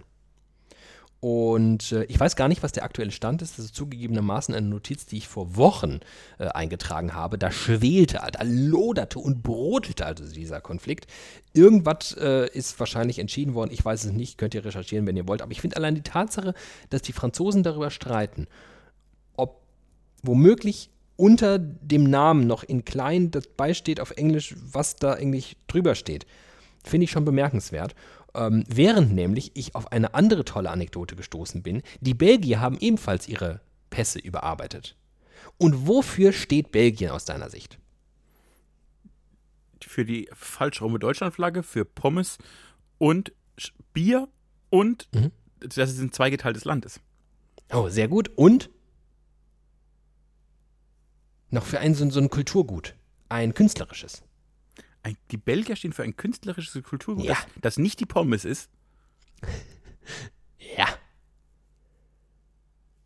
[1.21, 3.59] Und äh, ich weiß gar nicht, was der aktuelle Stand ist.
[3.59, 6.01] Das ist zugegebenermaßen eine Notiz, die ich vor Wochen
[6.39, 7.37] äh, eingetragen habe.
[7.37, 11.07] Da schwelte, da loderte und brodelte also dieser Konflikt.
[11.53, 13.71] Irgendwas äh, ist wahrscheinlich entschieden worden.
[13.71, 14.39] Ich weiß es nicht.
[14.39, 15.43] Könnt ihr recherchieren, wenn ihr wollt.
[15.43, 16.55] Aber ich finde allein die Tatsache,
[16.89, 18.47] dass die Franzosen darüber streiten,
[19.37, 19.61] ob
[20.23, 25.95] womöglich unter dem Namen noch in klein dabei steht auf Englisch, was da eigentlich drüber
[25.95, 26.27] steht,
[26.83, 27.95] finde ich schon bemerkenswert.
[28.35, 31.83] Ähm, während nämlich ich auf eine andere tolle Anekdote gestoßen bin.
[32.01, 34.97] Die Belgier haben ebenfalls ihre Pässe überarbeitet.
[35.59, 37.79] Und wofür steht Belgien aus deiner Sicht?
[39.83, 42.39] Für die falschrumme Deutschlandflagge, für Pommes
[42.99, 43.33] und
[43.93, 44.29] Bier
[44.69, 45.33] und Mhm.
[45.61, 47.01] dass es ein zweigeteiltes Land ist.
[47.73, 48.31] Oh, sehr gut.
[48.37, 48.71] Und
[51.51, 52.95] noch für ein so, so ein Kulturgut.
[53.29, 54.23] Ein künstlerisches.
[55.03, 57.35] Ein, die Belgier stehen für ein künstlerisches Kulturgut, Ja.
[57.35, 58.69] das, das nicht die Pommes ist.
[60.77, 60.87] Ja.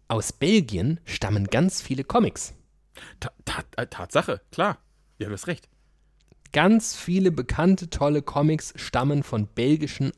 [0.08, 2.54] Aus Belgien stammen ganz viele Comics.
[3.20, 4.78] Ta ta äh, Tatsache, klar.
[5.18, 5.68] Ja, du hast recht.
[6.52, 10.12] Ganz viele bekannte, tolle Comics stammen von belgischen,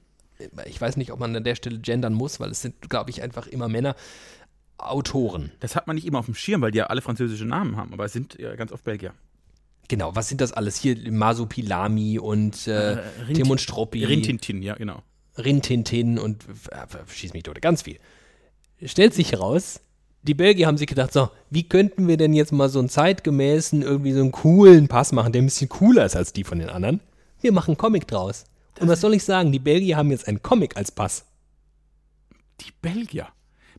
[0.66, 3.22] ich weiß nicht, ob man an der Stelle gendern muss, weil es sind, glaube ich,
[3.22, 3.96] einfach immer Männer,
[4.76, 5.52] Autoren.
[5.60, 7.94] Das hat man nicht immer auf dem Schirm, weil die ja alle französische Namen haben,
[7.94, 9.14] aber es sind ja ganz oft Belgier.
[9.88, 10.76] Genau, was sind das alles?
[10.76, 14.04] Hier Masupilami und äh, Rintin- Tim und Struppi.
[14.04, 15.02] Rintintin, ja, genau.
[15.38, 17.98] Rintintin und äh, schieß mich tot, ganz viel.
[18.84, 19.80] Stellt sich heraus,
[20.22, 23.82] die Belgier haben sich gedacht, so, wie könnten wir denn jetzt mal so einen zeitgemäßen,
[23.82, 26.68] irgendwie so einen coolen Pass machen, der ein bisschen cooler ist als die von den
[26.68, 27.00] anderen?
[27.40, 28.44] Wir machen einen Comic draus.
[28.80, 29.52] Und was soll ich sagen?
[29.52, 31.24] Die Belgier haben jetzt einen Comic als Pass.
[32.60, 33.28] Die Belgier.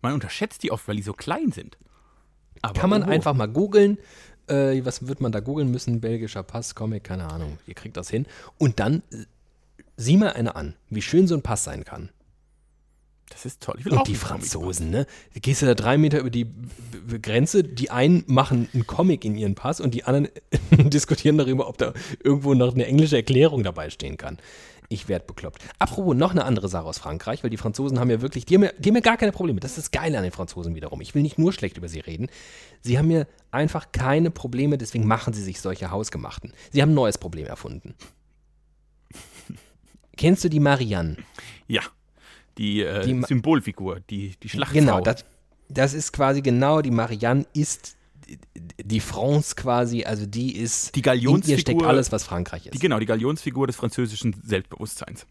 [0.02, 1.78] Man unterschätzt die oft, weil die so klein sind.
[2.62, 3.10] Aber Kann man oho.
[3.10, 3.98] einfach mal googeln.
[4.48, 6.02] Äh, was wird man da googeln müssen?
[6.02, 7.58] Belgischer Pass, Comic, keine Ahnung.
[7.68, 8.26] Ihr kriegt das hin.
[8.58, 9.26] Und dann äh,
[9.98, 12.10] sieh mal eine an, wie schön so ein Pass sein kann.
[13.30, 13.76] Das ist toll.
[13.80, 15.06] Ich will auch Und die einen Comic Franzosen, ne?
[15.34, 16.54] Du gehst ja da drei Meter über die B
[17.08, 20.30] B Grenze, die einen machen einen Comic in ihren Pass und die anderen
[20.90, 24.38] diskutieren darüber, ob da irgendwo noch eine englische Erklärung dabei stehen kann.
[24.90, 25.62] Ich werd bekloppt.
[25.80, 28.64] Apropos, noch eine andere Sache aus Frankreich, weil die Franzosen haben ja wirklich, die haben
[28.64, 29.60] ja, die haben ja gar keine Probleme.
[29.60, 31.02] Das ist das Geile an den Franzosen wiederum.
[31.02, 32.30] Ich will nicht nur schlecht über sie reden.
[32.82, 36.54] Sie haben ja einfach keine Probleme, deswegen machen sie sich solche Hausgemachten.
[36.72, 37.96] Sie haben ein neues Problem erfunden.
[40.16, 41.18] Kennst du die Marianne?
[41.68, 41.82] Ja.
[42.58, 44.80] Die, äh, Die Symbolfigur, die, die Schlachtfrau.
[44.80, 45.26] Genau, das,
[45.70, 47.97] das ist quasi genau, die Marianne ist
[48.84, 52.74] die France quasi, also die ist, Die in ihr Galionsfigur- steckt alles, was Frankreich ist.
[52.74, 55.26] die, genau, die Galionsfigur des französischen Selbstbewusstseins.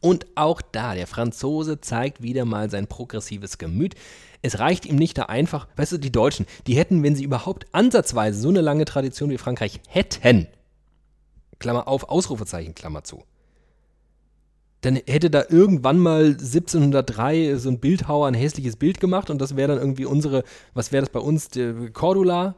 [0.00, 3.94] Und auch da, der Franzose zeigt wieder mal sein progressives Gemüt.
[4.42, 7.66] Es reicht ihm nicht da einfach, weißt du, die Deutschen, die hätten, wenn sie überhaupt
[7.72, 10.46] ansatzweise so eine lange Tradition wie Frankreich hätten,
[11.58, 13.24] Klammer auf, Ausrufezeichen, Klammer zu,
[14.86, 19.56] dann hätte da irgendwann mal 1703 so ein Bildhauer ein hässliches Bild gemacht und das
[19.56, 20.44] wäre dann irgendwie unsere,
[20.74, 22.54] was wäre das bei uns, der Cordula,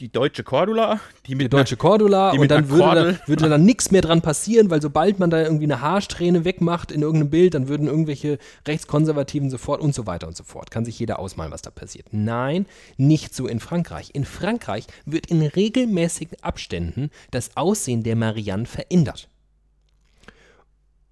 [0.00, 3.12] Die deutsche Cordula, die mit die deutsche Cordula die und dann würde Kordel.
[3.12, 6.90] da, würde dann nichts mehr dran passieren, weil sobald man da irgendwie eine Haarsträhne wegmacht
[6.90, 10.72] in irgendeinem Bild, dann würden irgendwelche Rechtskonservativen sofort und so weiter und so fort.
[10.72, 12.06] Kann sich jeder ausmalen, was da passiert.
[12.10, 14.10] Nein, nicht so in Frankreich.
[14.12, 19.29] In Frankreich wird in regelmäßigen Abständen das Aussehen der Marianne verändert.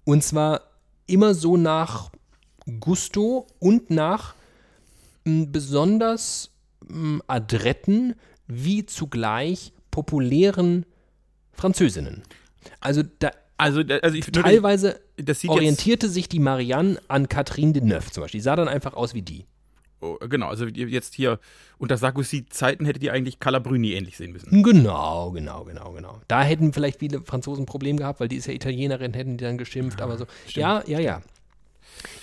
[0.09, 0.61] Und zwar
[1.05, 2.09] immer so nach
[2.79, 4.33] Gusto und nach
[5.23, 6.49] m, besonders
[6.89, 8.15] m, adretten
[8.47, 10.87] wie zugleich populären
[11.53, 12.23] Französinnen.
[12.79, 14.99] Also da, Also, also ich teilweise
[15.47, 18.39] orientierte sich die Marianne an Catherine Deneuve zum Beispiel.
[18.39, 19.45] Die sah dann einfach aus wie die.
[20.01, 21.39] Oh, genau, also jetzt hier
[21.77, 24.63] unter Sarkozy-Zeiten hätte die eigentlich Calabruni ähnlich sehen müssen.
[24.63, 26.21] Genau, genau, genau, genau.
[26.27, 29.43] Da hätten vielleicht viele Franzosen ein Problem gehabt, weil die ist ja Italienerin, hätten die
[29.43, 30.25] dann geschimpft, aber so.
[30.47, 31.21] Ja, ja, ja.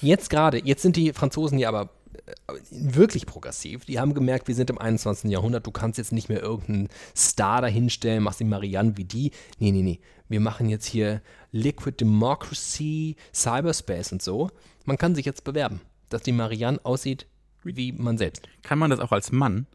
[0.00, 1.90] Jetzt gerade, jetzt sind die Franzosen ja aber
[2.26, 3.84] äh, wirklich progressiv.
[3.84, 5.30] Die haben gemerkt, wir sind im 21.
[5.30, 9.32] Jahrhundert, du kannst jetzt nicht mehr irgendeinen Star dahinstellen, machst die Marianne wie die.
[9.58, 10.00] Nee, nee, nee.
[10.28, 11.20] Wir machen jetzt hier
[11.52, 14.50] Liquid Democracy, Cyberspace und so.
[14.84, 17.26] Man kann sich jetzt bewerben, dass die Marianne aussieht
[17.74, 18.48] wie man selbst.
[18.62, 19.66] Kann man das auch als Mann?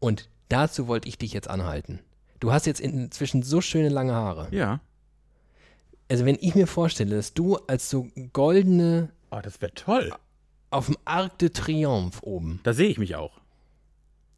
[0.00, 2.00] Und dazu wollte ich dich jetzt anhalten.
[2.40, 4.48] Du hast jetzt inzwischen so schöne lange Haare.
[4.50, 4.80] Ja.
[6.08, 10.12] Also wenn ich mir vorstelle, dass du als so goldene, Oh, das wäre toll.
[10.70, 13.40] auf dem Arc de Triomphe oben, Da sehe ich mich auch.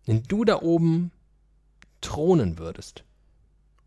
[0.07, 1.11] wenn du da oben
[2.01, 3.05] thronen würdest.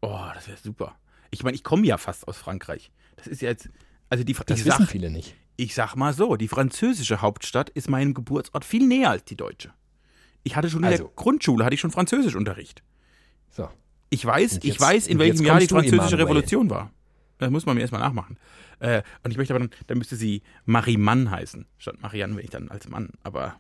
[0.02, 0.96] Oh, das wäre super.
[1.32, 2.92] Ich meine, ich komme ja fast aus Frankreich.
[3.16, 3.70] Das ist ja jetzt,
[4.10, 5.36] also die, Das wissen viele nicht.
[5.58, 9.72] Ich sag mal so, die französische Hauptstadt ist meinem Geburtsort viel näher als die deutsche.
[10.44, 11.04] Ich hatte schon in Also.
[11.06, 12.82] der Grundschule hatte ich schon Französischunterricht.
[13.52, 13.70] So.
[14.10, 16.18] Ich weiß, Und ich jetzt- weiß, in welchem jetzt Jahr die französische.
[16.18, 16.92] Revolution war.
[17.38, 18.38] Das muss man mir erstmal nachmachen.
[18.80, 22.44] Äh, und ich möchte aber dann, dann müsste sie Marie Mann heißen, statt Marianne, wenn
[22.44, 23.10] ich dann als Mann.
[23.24, 23.56] Aber,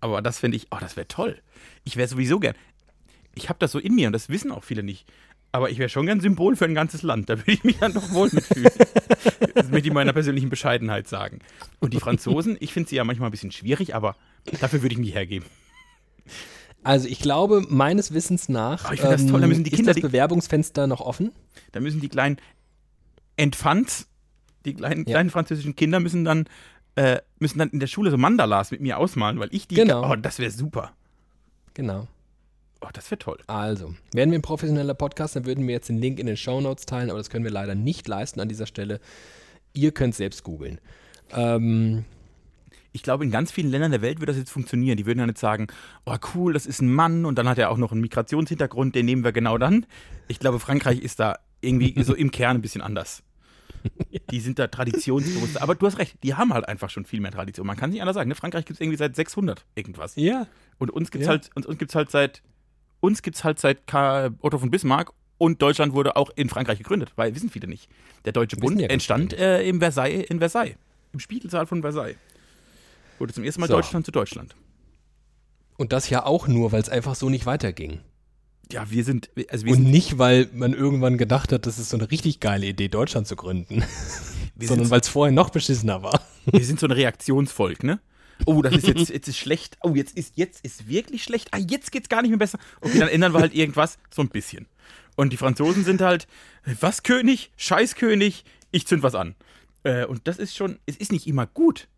[0.00, 1.40] aber das finde ich, oh, das wäre toll.
[1.84, 2.54] Ich wäre sowieso gern.
[3.34, 5.10] Ich habe das so in mir und das wissen auch viele nicht.
[5.54, 7.28] Aber ich wäre schon gern Symbol für ein ganzes Land.
[7.28, 8.70] Da würde ich mich dann doch wohl mitfühlen.
[9.54, 11.40] das möchte ich in meiner persönlichen Bescheidenheit sagen.
[11.78, 14.16] Und die Franzosen, ich finde sie ja manchmal ein bisschen schwierig, aber
[14.60, 15.44] dafür würde ich mich hergeben.
[16.82, 19.90] Also ich glaube, meines Wissens nach Oh, ich das toll, da müssen die ist Kinder
[19.90, 21.32] das die- Bewerbungsfenster noch offen.
[21.72, 22.38] Da müssen die kleinen
[23.36, 24.08] Entfants,
[24.64, 25.12] die kleinen, Ja.
[25.16, 26.46] kleinen französischen Kinder müssen dann,
[26.96, 29.74] äh, müssen dann in der Schule so Mandalas mit mir ausmalen, weil ich die.
[29.76, 30.10] Genau.
[30.10, 30.92] Oh, das wäre super.
[31.74, 32.08] Genau.
[32.84, 33.38] Oh, das wäre toll.
[33.46, 36.84] Also, wären wir ein professioneller Podcast, dann würden wir jetzt den Link in den Shownotes
[36.86, 39.00] teilen, aber das können wir leider nicht leisten an dieser Stelle.
[39.72, 40.80] Ihr könnt selbst googeln.
[41.32, 42.04] Ähm,
[42.94, 44.96] Ich glaube, in ganz vielen Ländern der Welt würde das jetzt funktionieren.
[44.98, 45.68] Die würden ja nicht sagen,
[46.04, 49.06] oh cool, das ist ein Mann und dann hat er auch noch einen Migrationshintergrund, den
[49.06, 49.86] nehmen wir genau dann.
[50.28, 53.22] Ich glaube, Frankreich ist da irgendwie so im Kern ein bisschen anders.
[54.30, 55.62] Die sind da traditionsbewusster.
[55.62, 57.66] Aber du hast recht, die haben halt einfach schon viel mehr Tradition.
[57.66, 58.28] Man kann nicht anders sagen.
[58.28, 58.34] Ne?
[58.34, 60.14] Frankreich gibt es irgendwie seit 600 irgendwas.
[60.16, 60.46] ja.
[60.78, 61.30] Und uns gibt's Ja.
[61.32, 62.42] halt, uns, uns gibt's halt seit,
[63.02, 67.12] uns gibt's halt seit Karl Otto von Bismarck und Deutschland wurde auch in Frankreich gegründet,
[67.16, 67.88] weil wissen viele nicht.
[68.24, 70.76] Der Deutsche Bund ja entstand äh, im Versailles, in Versailles,
[71.12, 72.16] im Spiegelsaal von Versailles.
[73.18, 73.74] Wurde zum ersten Mal So.
[73.74, 74.54] Deutschland zu Deutschland.
[75.76, 78.00] Und das ja auch nur, weil es einfach so nicht weiterging.
[78.70, 81.90] Ja, wir sind, also wir Und sind, nicht, weil man irgendwann gedacht hat, das ist
[81.90, 83.82] so eine richtig geile Idee, Deutschland zu gründen,
[84.60, 86.20] sondern weil es vorher noch beschissener war.
[86.46, 88.00] wir sind so ein Reaktionsvolk, ne?
[88.46, 89.76] Oh, das ist jetzt, jetzt ist schlecht.
[89.82, 91.48] Oh, jetzt ist, jetzt ist wirklich schlecht.
[91.52, 92.58] Ah, jetzt geht's gar nicht mehr besser.
[92.80, 94.66] Okay, dann ändern wir halt irgendwas, so ein bisschen.
[95.16, 96.26] Und die Franzosen sind halt,
[96.80, 99.34] was König, Scheißkönig, ich zünd was an.
[99.84, 101.88] Äh, und das ist schon, es ist nicht immer gut,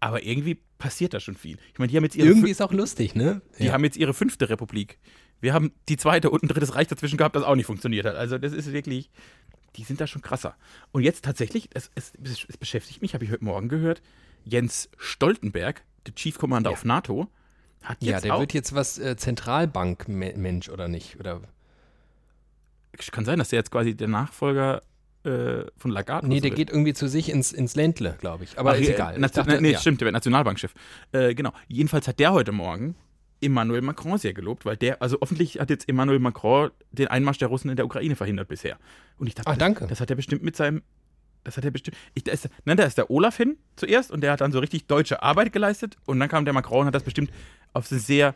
[0.00, 1.56] aber irgendwie passiert da schon viel.
[1.72, 3.42] Ich meine, die haben jetzt ihre, Irgendwie ist auch lustig, ne?
[3.58, 4.98] die haben jetzt ihre fünfte Republik.
[5.40, 8.16] Wir haben die zweite und ein drittes Reich dazwischen gehabt, das auch nicht funktioniert hat.
[8.16, 9.10] Also das ist wirklich,
[9.76, 10.56] die sind da schon krasser.
[10.92, 12.12] Und jetzt tatsächlich, es, es,
[12.48, 14.02] es beschäftigt mich, habe ich heute Morgen gehört,
[14.44, 16.76] Jens Stoltenberg, der Chief Commander Ja.
[16.76, 17.28] auf NATO,
[17.82, 21.18] hat jetzt ja, der auch, wird jetzt was äh, Zentralbank-Mensch oder nicht?
[21.20, 21.40] Oder
[23.12, 24.82] kann sein, dass der jetzt quasi der Nachfolger
[25.24, 26.56] äh, von Lagarde nee, der wird.
[26.56, 28.58] geht irgendwie zu sich ins, ins Ländle, glaube ich.
[28.58, 29.18] Aber Ach, ist äh, egal.
[29.18, 29.78] Nation, dachte, nee, ja.
[29.78, 30.74] stimmt, der wird Nationalbankchef.
[31.12, 31.52] Äh, genau.
[31.68, 32.96] Jedenfalls hat der heute Morgen
[33.40, 37.48] Emmanuel Macron sehr gelobt, weil der, also offensichtlich hat jetzt Emmanuel Macron den Einmarsch der
[37.48, 38.78] Russen in der Ukraine verhindert bisher.
[39.18, 39.86] Und ich dachte, Ach, das- danke.
[39.86, 40.82] Das, hat er bestimmt mit seinem,
[41.48, 44.20] das hat er bestimmt, ich, da, ist, nein, da ist der Olaf hin zuerst und
[44.20, 46.94] der hat dann so richtig deutsche Arbeit geleistet und dann kam der Macron und hat
[46.94, 47.30] das bestimmt
[47.72, 48.34] auf eine sehr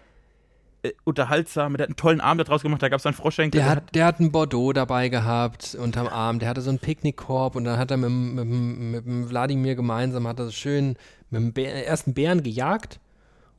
[0.83, 3.61] äh, unterhaltsame, der hat einen tollen Abend daraus gemacht, da gab es dann Froschenkel.
[3.61, 6.40] Der hat, der hat ein Bordeaux dabei gehabt unterm Arm.
[6.40, 9.77] Der hatte so einen Picknickkorb und dann hat er mit, dem- mit, mit dem Wladimir
[9.77, 10.96] gemeinsam, hat er so schön
[11.31, 12.98] mit dem Bär, ersten Bären gejagt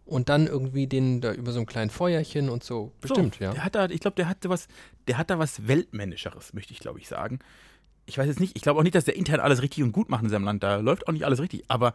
[0.06, 2.92] und dann irgendwie den da über so ein kleines Feuerchen und so.
[3.00, 3.54] Bestimmt, so, ja.
[3.54, 4.68] Der hat da, ich glaube, der hatte was,
[5.08, 7.40] der hat da was Weltmännischeres, möchte ich glaube ich sagen.
[8.06, 10.10] Ich weiß jetzt nicht, ich glaube auch nicht, dass der intern alles richtig und gut
[10.10, 10.64] macht in seinem Land.
[10.64, 11.94] Da läuft auch nicht alles richtig, aber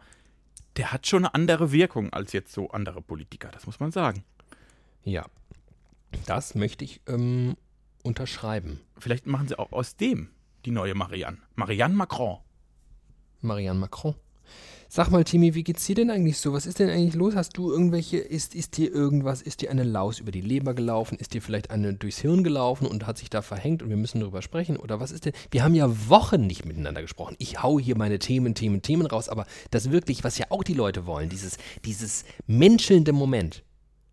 [0.77, 4.23] der hat schon eine andere Wirkung als jetzt so andere Politiker, das muss man sagen.
[5.03, 5.25] Ja.
[6.25, 7.55] Das möchte ich ähm,
[8.03, 8.79] unterschreiben.
[8.97, 10.29] Vielleicht machen sie auch aus dem
[10.65, 11.37] die neue Marianne.
[11.55, 12.39] Marianne Macron.
[13.41, 14.15] Marianne Macron.
[14.91, 16.51] Sag mal, Timmy, wie geht's dir denn eigentlich so?
[16.51, 17.35] Was ist denn eigentlich los?
[17.35, 21.19] Hast du irgendwelche, ist, ist dir irgendwas, ist dir eine Laus über die Leber gelaufen?
[21.19, 24.19] Ist dir vielleicht eine durchs Hirn gelaufen und hat sich da verhängt und wir müssen
[24.19, 24.77] darüber sprechen?
[24.77, 25.33] Oder was ist denn?
[25.51, 27.35] Wir haben ja Wochen nicht miteinander gesprochen.
[27.37, 30.73] Ich hau hier meine Themen, Themen, Themen raus, aber das wirklich, was ja auch die
[30.73, 33.63] Leute wollen, dieses, dieses menschelnde Moment.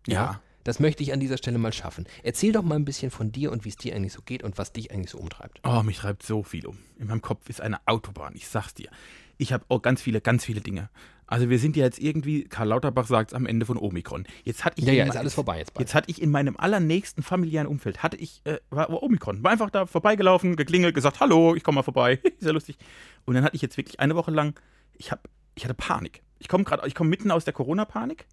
[0.05, 0.41] Ja.
[0.63, 2.05] Das möchte ich an dieser Stelle mal schaffen.
[2.21, 4.59] Erzähl doch mal ein bisschen von dir und wie es dir eigentlich so geht und
[4.59, 5.59] was dich eigentlich so umtreibt.
[5.63, 6.77] Oh, mich treibt so viel um.
[6.99, 8.89] In meinem Kopf ist eine Autobahn, ich sag's dir.
[9.37, 10.89] Ich habe auch ganz viele, ganz viele Dinge.
[11.29, 14.25] Also wir sind ja jetzt irgendwie, Karl Lauterbach sagt am Ende von Omikron.
[14.45, 15.81] Jetzt hatte ich Ja, ja, in- ist alles vorbei jetzt bald.
[15.87, 19.43] Jetzt hatte ich in meinem allernächsten familiären Umfeld, hatte ich, äh, war, Omikron.
[19.43, 22.13] War einfach da vorbeigelaufen, geklingelt, gesagt, hallo, ich komme mal vorbei.
[22.23, 22.77] ist ja lustig.
[23.25, 24.57] Und dann hatte ich jetzt wirklich eine Woche lang,
[24.93, 26.23] ich hab, ich hatte Panik.
[26.39, 28.25] Ich komme gerade, ich komme mitten aus der Corona-Panik,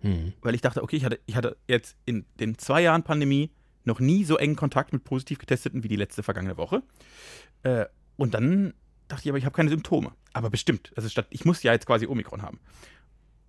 [0.00, 0.32] Hm.
[0.40, 3.50] weil ich dachte, okay, ich hatte, ich hatte jetzt in den zwei Jahren Pandemie
[3.84, 6.82] noch nie so engen Kontakt mit positiv Getesteten wie die letzte vergangene Woche.
[7.62, 7.84] Äh,
[8.16, 8.74] und dann
[9.12, 10.12] dachte ich aber, ich habe keine Symptome.
[10.32, 10.92] Aber bestimmt.
[10.96, 12.58] Also statt, ich muss ja jetzt quasi Omikron haben.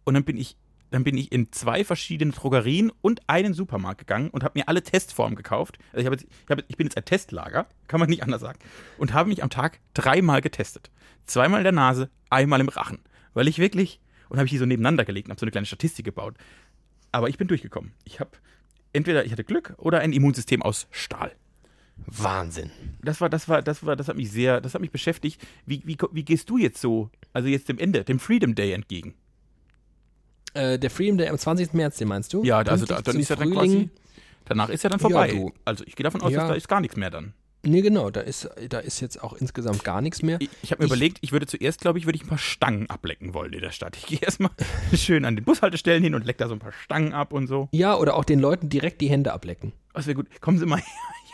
[0.03, 0.57] Und dann bin ich,
[0.91, 4.84] dann bin ich in zwei verschiedene Drogerien und einen Supermarkt gegangen und habe mir alle
[4.84, 5.80] Testformen gekauft.
[5.91, 8.41] Also ich, habe jetzt, ich, habe, ich bin jetzt ein Testlager, kann man nicht anders
[8.41, 8.59] sagen.
[8.97, 10.91] Und habe mich am Tag dreimal getestet.
[11.26, 12.99] Zweimal in der Nase, einmal im Rachen.
[13.34, 15.66] Weil ich wirklich, und habe ich die so nebeneinander gelegt und habe so eine kleine
[15.66, 16.36] Statistik gebaut.
[17.11, 17.93] Aber ich bin durchgekommen.
[18.03, 18.32] Ich habe
[18.91, 21.34] entweder ich hatte Glück oder ein Immunsystem aus Stahl.
[22.07, 22.71] Wahnsinn.
[23.01, 25.41] Das war, das war, das war, das hat mich sehr, das hat mich beschäftigt.
[25.65, 29.13] Wie, wie, wie gehst du jetzt so, also jetzt dem Ende, dem Freedom Day entgegen?
[30.53, 31.73] Äh, der Freedom Day am 20.
[31.73, 32.43] März, den meinst du?
[32.43, 33.89] Ja, also da, dann ist ja dann quasi,
[34.45, 35.27] danach ist ja dann vorbei.
[35.29, 35.53] Ja, du.
[35.65, 36.41] also ich gehe davon aus, Ja.
[36.41, 37.33] dass da ist gar nichts mehr dann.
[37.65, 40.37] Nee, genau, da ist, da ist jetzt auch insgesamt gar nichts mehr.
[40.41, 42.37] Ich, ich habe mir Ich- überlegt, ich würde zuerst, glaube ich, würde ich ein paar
[42.37, 43.95] Stangen ablecken wollen in der Stadt.
[43.95, 44.51] Ich gehe erstmal
[44.93, 47.69] schön an den Bushaltestellen hin und leck da so ein paar Stangen ab und so.
[47.71, 49.71] Ja, oder auch den Leuten direkt die Hände ablecken.
[49.93, 50.27] Das wäre gut.
[50.41, 50.85] Kommen Sie mal her.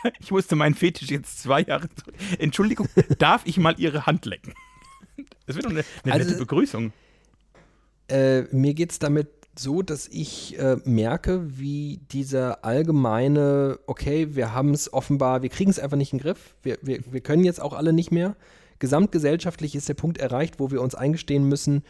[0.20, 2.14] Ich musste meinen Fetisch jetzt zwei Jahre zurück.
[2.38, 2.88] Entschuldigung,
[3.18, 4.54] darf ich mal Ihre Hand lecken?
[5.46, 6.92] Das wäre doch eine, eine Also- nette Begrüßung.
[8.08, 9.28] Äh, mir geht es damit
[9.58, 15.70] so, dass ich äh, merke, wie dieser allgemeine, okay, wir haben es offenbar, wir kriegen
[15.70, 18.36] es einfach nicht in den Griff, wir, wir, wir können jetzt auch alle nicht mehr.
[18.78, 21.82] Gesamtgesellschaftlich ist der Punkt erreicht, wo wir uns eingestehen müssen,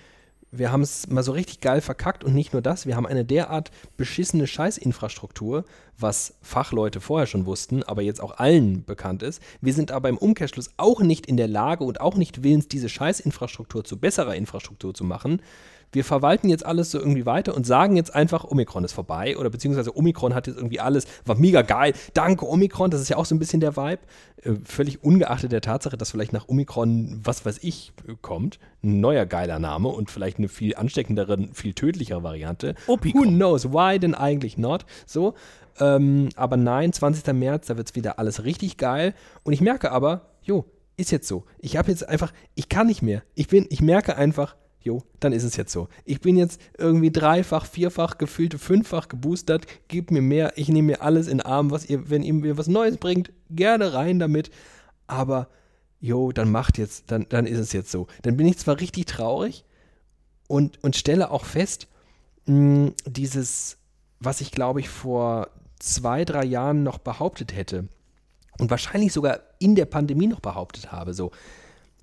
[0.52, 3.24] wir haben es mal so richtig geil verkackt und nicht nur das, wir haben eine
[3.24, 5.64] derart beschissene Scheißinfrastruktur,
[5.96, 9.40] was Fachleute vorher schon wussten, aber jetzt auch allen bekannt ist.
[9.60, 12.88] Wir sind aber im Umkehrschluss auch nicht in der Lage und auch nicht willens, diese
[12.88, 15.40] Scheißinfrastruktur zu besserer Infrastruktur zu machen.
[15.92, 19.50] Wir verwalten jetzt alles so irgendwie weiter und sagen jetzt einfach, Omikron ist vorbei oder
[19.50, 23.24] beziehungsweise Omikron hat jetzt irgendwie alles, war mega geil, danke Omikron, das ist ja auch
[23.24, 24.00] so ein bisschen der Vibe.
[24.42, 29.00] Äh, völlig ungeachtet der Tatsache, dass vielleicht nach Omikron, was weiß ich, äh, kommt, ein
[29.00, 32.74] neuer geiler Name und vielleicht eine viel ansteckendere, viel tödlichere Variante.
[32.86, 33.24] Opikron.
[33.24, 34.86] Who knows, why denn eigentlich not?
[35.06, 35.34] So,
[35.78, 37.32] ähm, aber nein, 20.
[37.34, 40.64] März, da wird es wieder alles richtig geil und ich merke aber, jo,
[40.96, 41.44] ist jetzt so.
[41.58, 43.22] Ich habe jetzt einfach, ich kann nicht mehr.
[43.34, 45.88] Ich bin, ich merke einfach, jo, dann ist es jetzt so.
[46.04, 49.66] Ich bin jetzt irgendwie dreifach, vierfach, gefühlte fünffach geboostert.
[49.88, 52.66] Gebt mir mehr, ich nehme mir alles in Arm, was ihr, wenn ihr mir was
[52.66, 54.50] Neues bringt, gerne rein damit.
[55.06, 55.48] Aber,
[56.00, 58.06] jo, dann macht jetzt, dann, dann ist es jetzt so.
[58.22, 59.64] Dann bin ich zwar richtig traurig
[60.48, 61.86] und, und stelle auch fest,
[62.46, 63.76] mh, dieses,
[64.18, 67.88] was ich glaube ich vor zwei, drei Jahren noch behauptet hätte
[68.58, 71.32] und wahrscheinlich sogar in der Pandemie noch behauptet habe, so,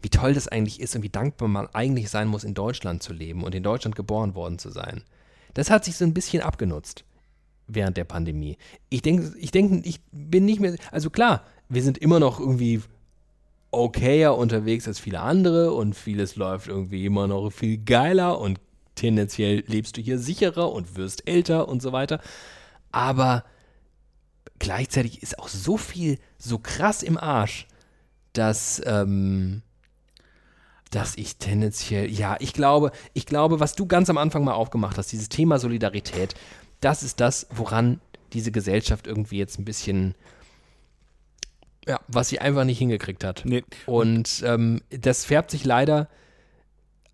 [0.02, 3.14] wie toll das eigentlich ist und wie dankbar man eigentlich sein muss, in Deutschland zu
[3.14, 5.04] leben und in Deutschland geboren worden zu sein.
[5.54, 7.04] Das hat sich so ein bisschen abgenutzt
[7.68, 8.58] während der Pandemie.
[8.90, 12.82] Ich denke, ich denke, ich bin nicht mehr, also klar, wir sind immer noch irgendwie
[13.72, 18.60] okayer unterwegs als viele andere und vieles läuft irgendwie immer noch viel geiler und
[18.96, 22.22] tendenziell lebst du hier sicherer und wirst älter und so weiter.
[22.92, 23.44] Aber
[24.60, 27.68] gleichzeitig ist auch so viel so krass im Arsch,
[28.34, 29.62] dass, ähm,
[30.92, 34.98] dass ich tendenziell, ja, ich glaube, ich glaube, was du ganz am Anfang mal aufgemacht
[34.98, 36.36] hast, dieses Thema Solidarität,
[36.82, 38.00] das ist das, woran
[38.34, 40.16] diese Gesellschaft irgendwie jetzt ein bisschen,
[41.86, 43.44] ja, was sie einfach nicht hingekriegt hat.
[43.46, 43.64] Nee.
[43.86, 46.10] Und ähm, das färbt sich leider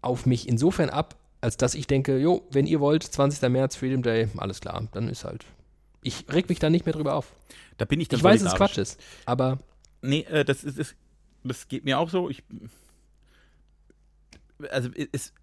[0.01, 3.49] auf mich insofern ab, als dass ich denke, jo, wenn ihr wollt, 20.
[3.49, 5.45] März, Freedom Day, alles klar, dann ist halt.
[6.01, 7.33] Ich reg mich da nicht mehr drüber auf.
[7.77, 8.57] Da bin ich dann Ich weiß, dass es.
[8.57, 9.59] Quatsch ist, aber
[10.03, 10.95] Nee, äh, das ist, ist
[11.43, 12.29] das geht mir auch so.
[12.29, 12.43] Ich
[14.71, 15.33] also es,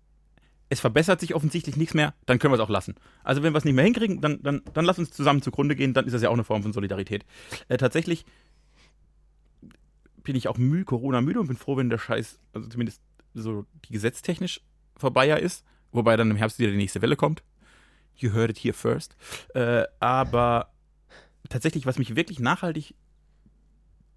[0.69, 2.95] es verbessert sich offensichtlich nichts mehr, dann können wir es auch lassen.
[3.25, 5.95] Also wenn wir es nicht mehr hinkriegen, dann, dann, dann lass uns zusammen zugrunde gehen,
[5.95, 7.25] dann ist das ja auch eine Form von Solidarität.
[7.69, 8.25] Äh, tatsächlich
[10.23, 13.03] bin ich auch müde, Corona müde und bin froh, wenn der Scheiß, also zumindest
[13.35, 14.61] so die gesetztechnisch
[14.97, 17.43] vorbei ist, wobei dann im Herbst wieder die nächste Welle kommt.
[18.15, 19.17] You heard it here first.
[19.55, 20.73] Äh, aber
[21.49, 22.95] tatsächlich, was mich wirklich nachhaltig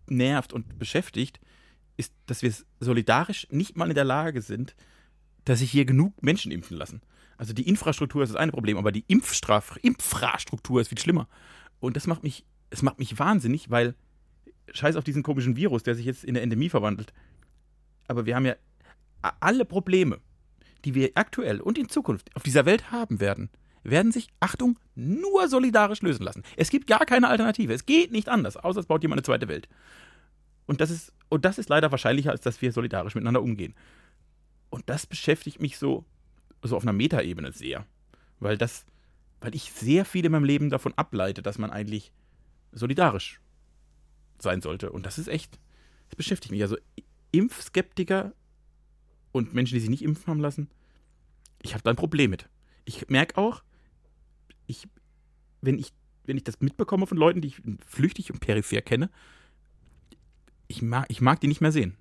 [0.08, 1.40] nervt und beschäftigt,
[1.98, 4.76] ist, dass wir solidarisch nicht mal in der Lage sind,
[5.46, 7.02] dass sich hier genug Menschen impfen lassen.
[7.38, 11.28] Also die Infrastruktur ist das eine Problem, aber die Impfstraf Infrastruktur ist viel schlimmer.
[11.80, 13.96] Und das macht mich, es macht mich wahnsinnig, weil
[14.72, 17.14] scheiß auf diesen komischen Virus, der sich jetzt in der Endemie verwandelt.
[18.08, 18.56] Aber wir haben ja
[19.40, 20.20] alle Probleme,
[20.86, 23.50] die wir aktuell und in Zukunft auf dieser Welt haben werden,
[23.84, 26.44] werden sich, Achtung, nur solidarisch lösen lassen.
[26.56, 27.74] Es gibt gar keine Alternative.
[27.74, 29.68] Es geht nicht anders, außer es baut jemand eine zweite Welt.
[30.66, 33.76] Und das ist, und das ist leider wahrscheinlicher, als dass wir solidarisch miteinander umgehen.
[34.74, 36.04] Und das beschäftigt mich so,
[36.64, 37.86] so auf einer Metaebene sehr.
[38.40, 38.88] Weil das,
[39.40, 42.12] weil ich sehr viel in meinem Leben davon ableite, dass man eigentlich
[42.72, 43.40] solidarisch
[44.40, 44.92] sein sollte.
[44.92, 45.60] Und das ist echt,
[46.10, 46.64] das beschäftigt mich.
[46.64, 46.76] Also
[47.32, 48.34] Impfskeptiker
[49.32, 50.72] und Menschen, die sich nicht impfen haben lassen,
[51.62, 52.50] ich habe da ein Problem mit.
[52.86, 53.62] Ich merke auch,
[54.66, 54.88] ich,
[55.62, 55.94] wenn ich,
[56.26, 59.12] wenn ich das mitbekomme von Leuten, die ich flüchtig und peripher kenne,
[60.68, 61.96] ich mag, ich mag die nicht mehr sehen.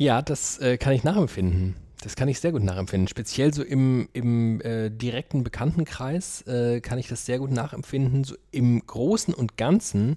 [0.00, 1.76] Ja, das äh, kann ich nachempfinden.
[2.02, 3.06] Das kann ich sehr gut nachempfinden.
[3.06, 8.24] Speziell so im, im äh, direkten Bekanntenkreis äh, kann ich das sehr gut nachempfinden.
[8.24, 10.16] So Im Großen und Ganzen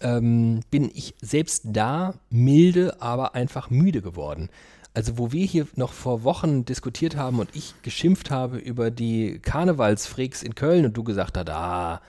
[0.00, 4.48] ähm, bin ich selbst da milde, aber einfach müde geworden.
[4.94, 9.38] Also wo wir hier noch vor Wochen diskutiert haben und ich geschimpft habe über die
[9.38, 12.00] Karnevalsfreaks in Köln und du gesagt hast, ah,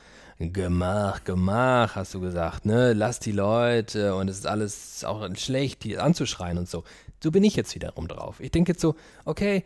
[0.50, 2.94] Gemach, Gemach, hast du gesagt, ne?
[2.94, 6.84] Lass die Leute und es ist alles auch schlecht, die anzuschreien und so.
[7.24, 8.40] So bin ich jetzt wiederum drauf.
[8.40, 9.64] Ich denke jetzt so, okay,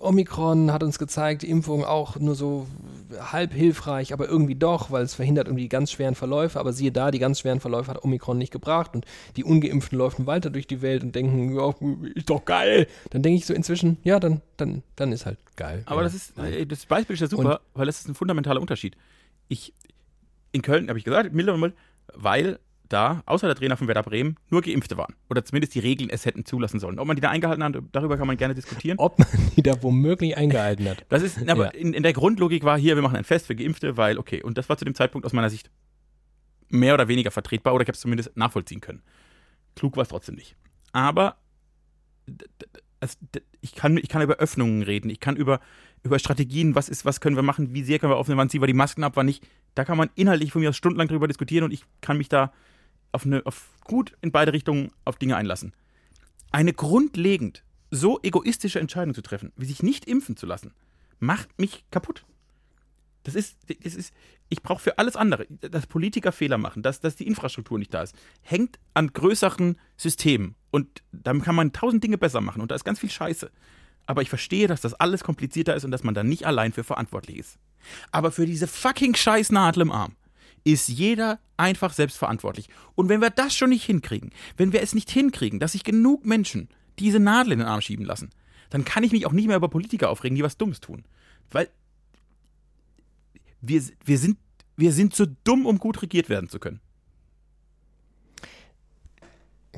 [0.00, 2.66] Omikron hat uns gezeigt, die Impfung auch nur so
[3.32, 6.58] halb hilfreich, aber irgendwie doch, weil es verhindert irgendwie die ganz schweren Verläufe.
[6.58, 9.04] Aber siehe da, die ganz schweren Verläufe hat Omikron nicht gebracht und
[9.36, 11.74] die Ungeimpften laufen weiter durch die Welt und denken, ja,
[12.14, 12.86] ist doch geil.
[13.10, 15.82] Dann denke ich so inzwischen, ja, dann, dann, dann ist halt geil.
[15.86, 16.04] Aber ja.
[16.04, 16.34] das ist,
[16.68, 18.96] das Beispiel ist ja super, und, weil das ist ein fundamentaler Unterschied.
[19.50, 19.74] Ich,
[20.52, 21.74] in Köln habe ich gesagt, milde,
[22.14, 25.14] weil da, außer der Trainer von Werder Bremen, nur Geimpfte waren.
[25.28, 26.98] Oder zumindest die Regeln es hätten zulassen sollen.
[26.98, 28.98] Ob man die da eingehalten hat, darüber kann man gerne diskutieren.
[28.98, 31.04] Ob man die da womöglich eingehalten hat.
[31.08, 31.70] Das ist, aber ja.
[31.70, 34.58] in, in, der Grundlogik war hier, wir machen ein Fest für Geimpfte, weil, okay, und
[34.58, 35.70] das war zu dem Zeitpunkt aus meiner Sicht
[36.68, 39.02] mehr oder weniger vertretbar oder ich habe es zumindest nachvollziehen können.
[39.76, 40.56] Klug war es trotzdem nicht.
[40.92, 41.36] Aber
[43.00, 43.16] also,
[43.60, 45.60] ich, kann, ich kann über Öffnungen reden, ich kann über,
[46.02, 48.62] über Strategien, was ist, was können wir machen, wie sehr können wir öffnen, wann ziehen
[48.62, 49.46] wir die Masken ab, wann nicht.
[49.74, 52.52] Da kann man inhaltlich von mir aus stundenlang drüber diskutieren und ich kann mich da
[53.12, 55.72] auf, eine, auf gut in beide Richtungen auf Dinge einlassen.
[56.52, 60.72] Eine grundlegend so egoistische Entscheidung zu treffen, wie sich nicht impfen zu lassen,
[61.18, 62.24] macht mich kaputt.
[63.24, 64.14] Das ist, das ist
[64.50, 68.02] ich brauche für alles andere, dass Politiker Fehler machen, dass, dass die Infrastruktur nicht da
[68.02, 70.56] ist, hängt an größeren Systemen.
[70.72, 73.50] Und damit kann man tausend Dinge besser machen und da ist ganz viel Scheiße.
[74.10, 76.82] Aber ich verstehe, dass das alles komplizierter ist und dass man da nicht allein für
[76.82, 77.58] verantwortlich ist.
[78.10, 80.16] Aber für diese fucking Scheißnadel im Arm
[80.64, 82.68] ist jeder einfach selbstverantwortlich.
[82.96, 86.26] Und wenn wir das schon nicht hinkriegen, wenn wir es nicht hinkriegen, dass sich genug
[86.26, 88.30] Menschen diese Nadel in den Arm schieben lassen,
[88.70, 91.04] dann kann ich mich auch nicht mehr über Politiker aufregen, die was Dummes tun.
[91.52, 91.68] Weil
[93.60, 94.38] wir, wir, sind,
[94.76, 96.80] wir sind zu dumm, um gut regiert werden zu können.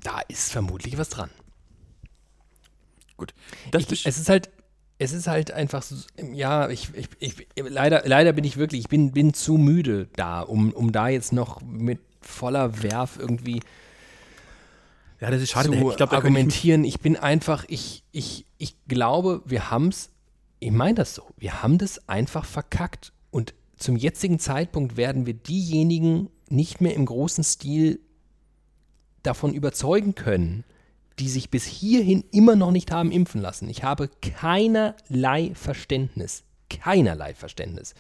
[0.03, 1.29] Da ist vermutlich was dran.
[3.71, 3.93] Gut.
[3.93, 4.51] Ich, es ist halt,
[4.99, 5.97] es ist halt einfach so,
[6.33, 10.41] ja, ich, ich, ich, leider, leider bin ich wirklich, ich bin, bin zu müde da,
[10.41, 13.61] um, um da jetzt noch mit voller Werf irgendwie
[15.23, 15.69] ja, das ist schade.
[15.69, 16.83] zu ich glaub, argumentieren.
[16.83, 20.11] Ich, ich, bin einfach, ich, ich, ich glaube, wir haben es,
[20.59, 23.13] ich meine das so, wir haben das einfach verkackt.
[23.31, 28.01] Und zum jetzigen Zeitpunkt werden wir diejenigen nicht mehr im großen Stil
[29.23, 30.65] davon überzeugen können,
[31.19, 33.69] die sich bis hierhin immer noch nicht haben impfen lassen.
[33.69, 36.45] Ich habe keinerlei Verständnis.
[36.69, 37.95] Keinerlei Verständnis.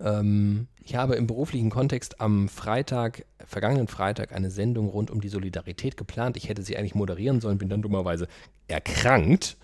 [0.00, 5.28] Ähm, ich habe im beruflichen Kontext am Freitag, vergangenen Freitag, eine Sendung rund um die
[5.28, 6.36] Solidarität geplant.
[6.36, 8.26] Ich hätte sie eigentlich moderieren sollen, bin dann dummerweise
[8.66, 9.56] erkrankt,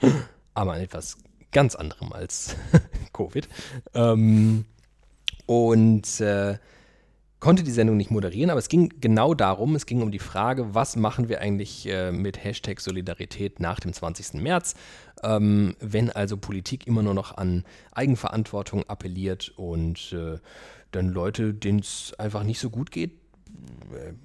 [0.54, 1.16] aber an etwas
[1.52, 2.56] ganz anderem als
[3.12, 3.48] Covid.
[3.94, 4.66] Ähm,
[5.46, 6.58] und äh,
[7.40, 10.74] konnte die Sendung nicht moderieren, aber es ging genau darum, es ging um die Frage,
[10.74, 14.40] was machen wir eigentlich äh, mit Hashtag Solidarität nach dem 20.
[14.40, 14.74] März,
[15.22, 20.38] ähm, wenn also Politik immer nur noch an Eigenverantwortung appelliert und äh,
[20.92, 23.12] dann Leute, denen es einfach nicht so gut geht,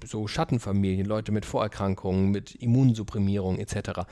[0.04, 4.02] so Schattenfamilien, Leute mit Vorerkrankungen, mit Immunsupprimierung etc.,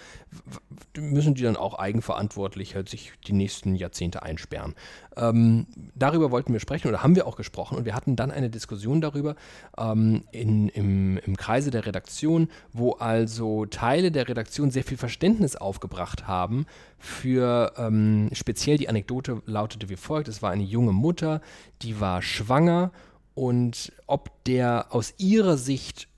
[0.97, 4.75] müssen die dann auch eigenverantwortlich halt sich die nächsten Jahrzehnte einsperren.
[5.16, 8.51] Ähm, darüber wollten wir sprechen oder haben wir auch gesprochen und wir hatten dann eine
[8.51, 9.35] Diskussion darüber
[9.79, 15.57] ähm, in, im, im Kreise der Redaktion, wo also Teile der Redaktion sehr viel Verständnis
[15.57, 16.66] aufgebracht haben
[16.99, 21.41] für ähm, speziell die Anekdote lautete wie folgt: Es war eine junge Mutter,
[21.83, 22.93] die war schwanger
[23.41, 26.09] und ob der aus ihrer Sicht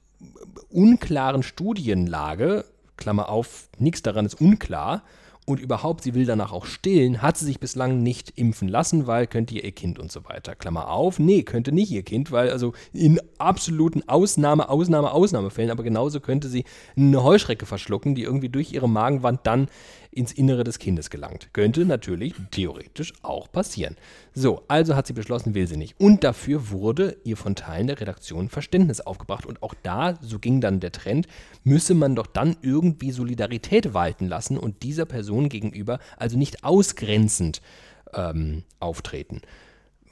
[0.71, 2.65] unklaren Studienlage,
[2.97, 5.05] Klammer auf, nichts daran ist unklar,
[5.47, 9.29] und überhaupt, sie will danach auch stillen, hat sie sich bislang nicht impfen lassen, weil
[9.29, 10.57] könnte ihr Kind und so weiter.
[10.57, 15.85] Klammer auf, nee, könnte nicht ihr Kind, weil also in absoluten Ausnahme, Ausnahme, Ausnahmefällen, aber
[15.85, 16.65] genauso könnte sie
[16.97, 19.69] eine Heuschrecke verschlucken, die irgendwie durch ihre Magenwand dann
[20.13, 21.49] ins Innere des Kindes gelangt.
[21.53, 23.97] Könnte natürlich theoretisch auch passieren.
[24.35, 25.99] So, also hat sie beschlossen, will sie nicht.
[25.99, 29.47] Und dafür wurde ihr von Teilen der Redaktion Verständnis aufgebracht.
[29.47, 31.27] Und auch da, so ging dann der Trend,
[31.65, 37.63] müsse man doch dann irgendwie Solidarität walten lassen und dieser Person gegenüber also nicht ausgrenzend
[38.15, 39.41] ähm, auftreten.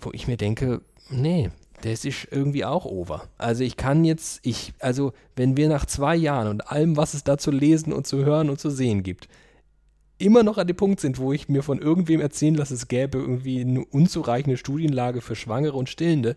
[0.00, 0.80] Wo ich mir denke,
[1.10, 1.50] nee,
[1.82, 3.28] das ist irgendwie auch over.
[3.38, 7.24] Also ich kann jetzt, ich, also wenn wir nach zwei Jahren und allem, was es
[7.24, 9.28] da zu lesen und zu hören und zu sehen gibt,
[10.20, 13.18] immer noch an dem Punkt sind, wo ich mir von irgendwem erzählen lasse, es gäbe
[13.18, 16.36] irgendwie eine unzureichende Studienlage für Schwangere und Stillende,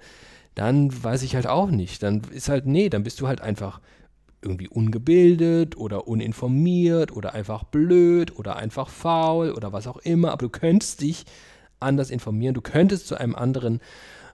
[0.56, 2.04] dann weiß ich halt auch nicht.
[2.04, 3.82] Dann ist halt, nee, dann bist du halt einfach
[4.42, 10.48] irgendwie ungebildet oder uninformiert oder einfach blöd oder einfach faul oder was auch immer, aber
[10.48, 11.26] du könntest dich
[11.80, 13.80] anders informieren, du könntest zu einem anderen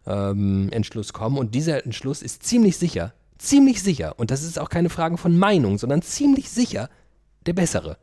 [0.06, 4.70] ähm, Entschluss kommen und dieser Entschluss ist ziemlich sicher, ziemlich sicher, und das ist auch
[4.70, 6.90] keine Frage von Meinung, sondern ziemlich sicher
[7.46, 7.98] der bessere.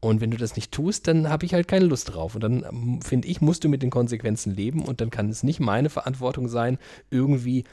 [0.00, 2.34] Und wenn du das nicht tust, dann habe ich halt keine Lust drauf.
[2.34, 5.42] Und dann ähm, finde ich, musst du mit den Konsequenzen leben und dann kann es
[5.42, 6.78] nicht meine Verantwortung sein,
[7.10, 7.64] irgendwie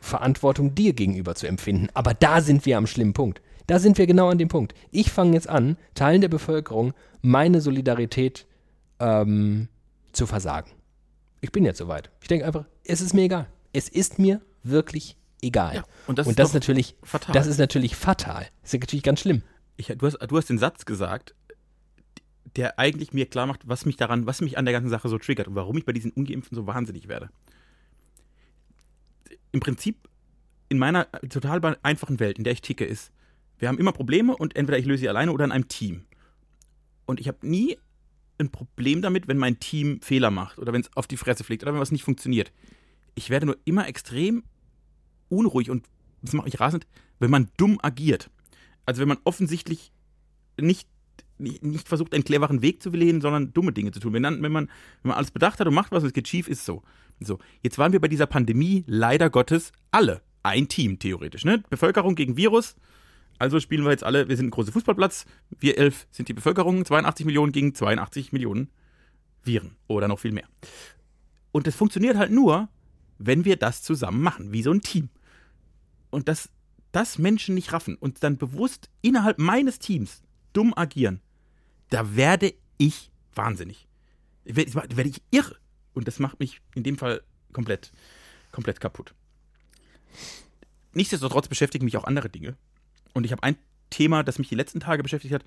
[0.00, 1.88] Verantwortung dir gegenüber zu empfinden.
[1.94, 3.40] Aber da sind wir am schlimmen Punkt.
[3.66, 4.74] Da sind wir genau an dem Punkt.
[4.90, 6.92] Ich fange jetzt an, Teilen der Bevölkerung
[7.22, 8.46] meine Solidarität
[8.98, 9.68] ähm,
[10.12, 10.70] zu versagen.
[11.40, 12.10] Ich bin jetzt soweit.
[12.20, 13.46] Ich denke einfach, es ist mir egal.
[13.72, 15.76] Es ist mir wirklich egal.
[15.76, 17.32] Ja, und das und ist das doch natürlich fatal.
[17.32, 18.46] Das ist natürlich fatal.
[18.62, 19.42] Das ist natürlich ganz schlimm.
[19.76, 21.34] Ich, du, hast, du hast den Satz gesagt,
[22.56, 25.18] der eigentlich mir klar macht, was mich daran, was mich an der ganzen Sache so
[25.18, 27.30] triggert und warum ich bei diesen Ungeimpften so wahnsinnig werde.
[29.52, 29.96] Im Prinzip
[30.68, 33.12] in meiner total einfachen Welt, in der ich ticke, ist,
[33.58, 36.04] wir haben immer Probleme und entweder ich löse sie alleine oder in einem Team.
[37.06, 37.78] Und ich habe nie
[38.38, 41.62] ein Problem damit, wenn mein Team Fehler macht oder wenn es auf die Fresse fliegt
[41.62, 42.52] oder wenn was nicht funktioniert.
[43.14, 44.42] Ich werde nur immer extrem
[45.28, 45.86] unruhig und
[46.22, 46.86] das macht mich rasend,
[47.18, 48.30] wenn man dumm agiert.
[48.86, 49.92] Also wenn man offensichtlich
[50.60, 50.88] nicht,
[51.38, 54.12] nicht, versucht, einen cleveren Weg zu wählen, sondern dumme Dinge zu tun.
[54.12, 54.68] Wenn, dann, wenn, man,
[55.02, 56.82] wenn man alles bedacht hat und macht was und es geht schief, ist so.
[57.20, 61.44] So, jetzt waren wir bei dieser Pandemie leider Gottes alle ein Team, theoretisch.
[61.44, 61.62] Ne?
[61.70, 62.76] Bevölkerung gegen Virus.
[63.38, 65.26] Also spielen wir jetzt alle, wir sind ein großer Fußballplatz,
[65.58, 68.70] wir elf sind die Bevölkerung, 82 Millionen gegen 82 Millionen
[69.42, 70.46] Viren oder noch viel mehr.
[71.50, 72.68] Und das funktioniert halt nur,
[73.18, 75.08] wenn wir das zusammen machen, wie so ein Team.
[76.10, 76.48] Und dass
[76.92, 80.22] das Menschen nicht raffen und dann bewusst innerhalb meines Teams
[80.54, 81.20] dumm agieren,
[81.90, 83.86] da werde ich wahnsinnig.
[84.44, 85.56] Da werde ich irre.
[85.92, 87.92] Und das macht mich in dem Fall komplett,
[88.50, 89.14] komplett kaputt.
[90.92, 92.56] Nichtsdestotrotz beschäftigen mich auch andere Dinge.
[93.12, 93.56] Und ich habe ein
[93.90, 95.44] Thema, das mich die letzten Tage beschäftigt hat,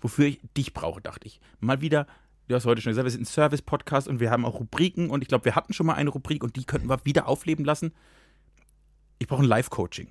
[0.00, 1.40] wofür ich dich brauche, dachte ich.
[1.60, 2.06] Mal wieder,
[2.48, 5.22] du hast heute schon gesagt, wir sind ein Service-Podcast und wir haben auch Rubriken und
[5.22, 7.92] ich glaube, wir hatten schon mal eine Rubrik und die könnten wir wieder aufleben lassen.
[9.18, 10.08] Ich brauche ein Live-Coaching.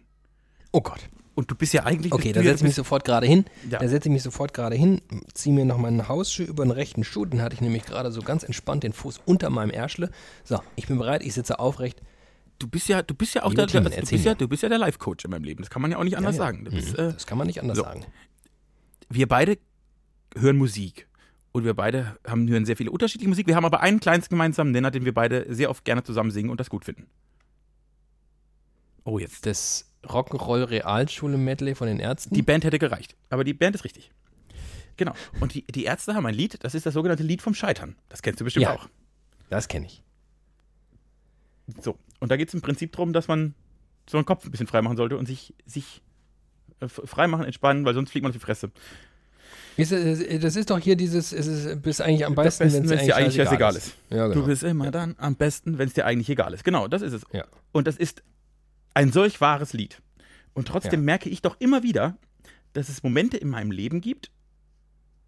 [0.72, 1.10] Oh Gott.
[1.34, 2.12] Und du bist ja eigentlich.
[2.14, 3.46] Okay, da setze ich mich sofort gerade hin.
[3.70, 3.80] Ja.
[3.80, 5.02] Da setze ich mich sofort gerade hin,
[5.34, 7.26] ziehe mir noch meinen Hausschuh über den rechten Schuh.
[7.26, 10.12] Den hatte ich nämlich gerade so ganz entspannt den Fuß unter meinem Ärschle.
[10.44, 12.02] So, ich bin bereit, ich sitze aufrecht.
[12.60, 14.70] du bist ja, du bist ja auch der, Tim, du bist ja, du bist ja
[14.70, 15.64] der Life-Coach in meinem Leben.
[15.64, 16.66] Das kann man ja auch nicht anders Ja, sagen.
[16.66, 17.84] Bist, Mhm, äh, das kann man nicht anders so.
[17.84, 18.06] sagen.
[19.10, 19.58] wir beide
[20.38, 21.08] hören Musik.
[21.54, 23.46] Und wir beide haben, hören sehr viele unterschiedliche Musik.
[23.48, 26.50] Wir haben aber einen kleinsten gemeinsamen Nenner, den wir beide sehr oft gerne zusammen singen
[26.50, 27.08] und das gut finden.
[29.04, 29.46] Oh, jetzt.
[29.46, 32.34] Das Rock'n'Roll Realschule Medley von den Ärzten.
[32.34, 33.16] Die Band hätte gereicht.
[33.30, 34.12] Aber die Band ist richtig.
[34.98, 35.14] Genau.
[35.40, 37.96] Und die, die Ärzte haben ein Lied, das ist das sogenannte Lied vom Scheitern.
[38.10, 38.74] Das kennst du bestimmt Ja.
[38.76, 38.90] auch.
[39.50, 40.04] das kenne ich.
[41.82, 41.98] So.
[42.20, 43.54] Und da geht es im Prinzip darum, dass man
[44.10, 46.02] so einen Kopf ein bisschen freimachen sollte und sich, sich
[46.80, 48.72] äh, freimachen, entspannen, weil sonst fliegt man auf die Fresse.
[49.78, 52.98] Ist, es- das ist doch hier dieses, es ist bis eigentlich am besten, besten, wenn
[53.00, 53.96] es dir eigentlich scheißegal scheißegal ist.
[54.10, 54.46] Ja, Du genau.
[54.48, 56.64] bist immer dann am besten, wenn es dir eigentlich egal ist.
[56.64, 57.22] Genau, das ist es.
[57.32, 57.46] Ja.
[57.72, 58.22] Und das ist
[58.94, 60.02] ein solch wahres Lied.
[60.54, 61.06] Und trotzdem Ja.
[61.06, 62.18] merke ich doch immer wieder,
[62.74, 64.32] dass es Momente in meinem Leben gibt.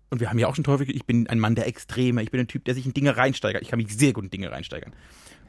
[0.10, 2.40] Und wir haben ja auch schon häufig, ich bin ein Mann der Extreme, ich bin
[2.40, 3.62] ein Typ, der sich in Dinge reinsteigert.
[3.64, 4.94] Ich kann mich sehr gut in Dinge reinsteigern.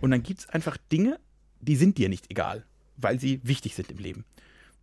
[0.01, 1.19] Und dann gibt es einfach Dinge,
[1.61, 2.65] die sind dir nicht egal,
[2.97, 4.25] weil sie wichtig sind im Leben.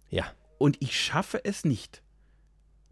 [0.10, 0.26] Ja.
[0.58, 2.04] Und ich schaffe es nicht,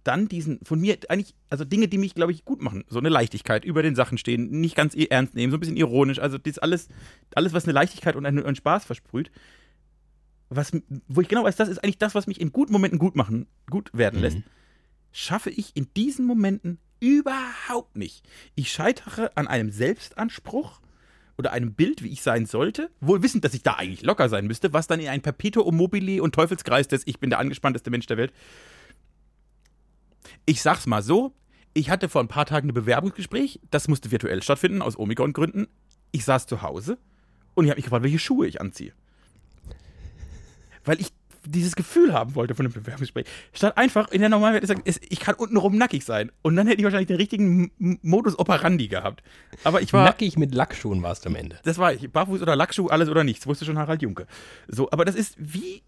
[0.04, 2.84] dann diesen, von mir eigentlich, also Dinge, die mich, glaube ich, gut machen.
[2.88, 6.18] So eine Leichtigkeit, über den Sachen stehen, nicht ganz ernst nehmen, so ein bisschen ironisch.
[6.20, 6.88] Also das alles,
[7.36, 9.30] alles, was eine Leichtigkeit und einen, einen Spaß versprüht.
[10.50, 10.72] Was,
[11.08, 13.47] wo ich genau weiß, das ist eigentlich das, was mich in guten Momenten gut machen,
[13.70, 14.39] gut werden lässt,
[15.12, 18.28] schaffe ich in diesen Momenten überhaupt nicht.
[18.56, 20.82] Ich scheitere an einem Selbstanspruch
[21.38, 24.45] oder einem Bild, wie ich sein sollte, wohl wissend, dass ich da eigentlich locker sein
[24.45, 28.08] müsste, was dann in ein Perpetuum mobile und Teufelskreis des Ich bin der angespannteste Mensch
[28.08, 28.34] der Welt.
[30.45, 31.34] Ich sag's mal so,
[31.74, 35.68] ich hatte vor ein paar Tagen ein Bewerbungsgespräch, das musste virtuell stattfinden, aus Omikron-Gründen.
[36.12, 36.97] Ich saß zu Hause
[37.54, 38.93] und ich habe mich gefragt, welche Schuhe ich anziehe.
[40.90, 41.12] Weil ich
[41.46, 43.28] dieses Gefühl haben wollte von einem Bewerbungsgespräch.
[43.54, 46.32] Statt einfach in der normalen Welt zu sagen, ich kann untenrum nackig sein.
[46.42, 47.72] Und dann hätte ich wahrscheinlich den richtigen
[48.02, 49.22] Modus operandi gehabt.
[49.64, 50.04] Aber ich war.
[50.04, 51.60] Nackig mit Lackschuhen warst du am Ende.
[51.64, 52.12] Das war ich.
[52.12, 53.46] Barfuß oder Lackschuh, alles oder nichts.
[53.46, 54.26] Wusste schon Harald Junke.
[54.68, 55.84] So, aber das ist wie.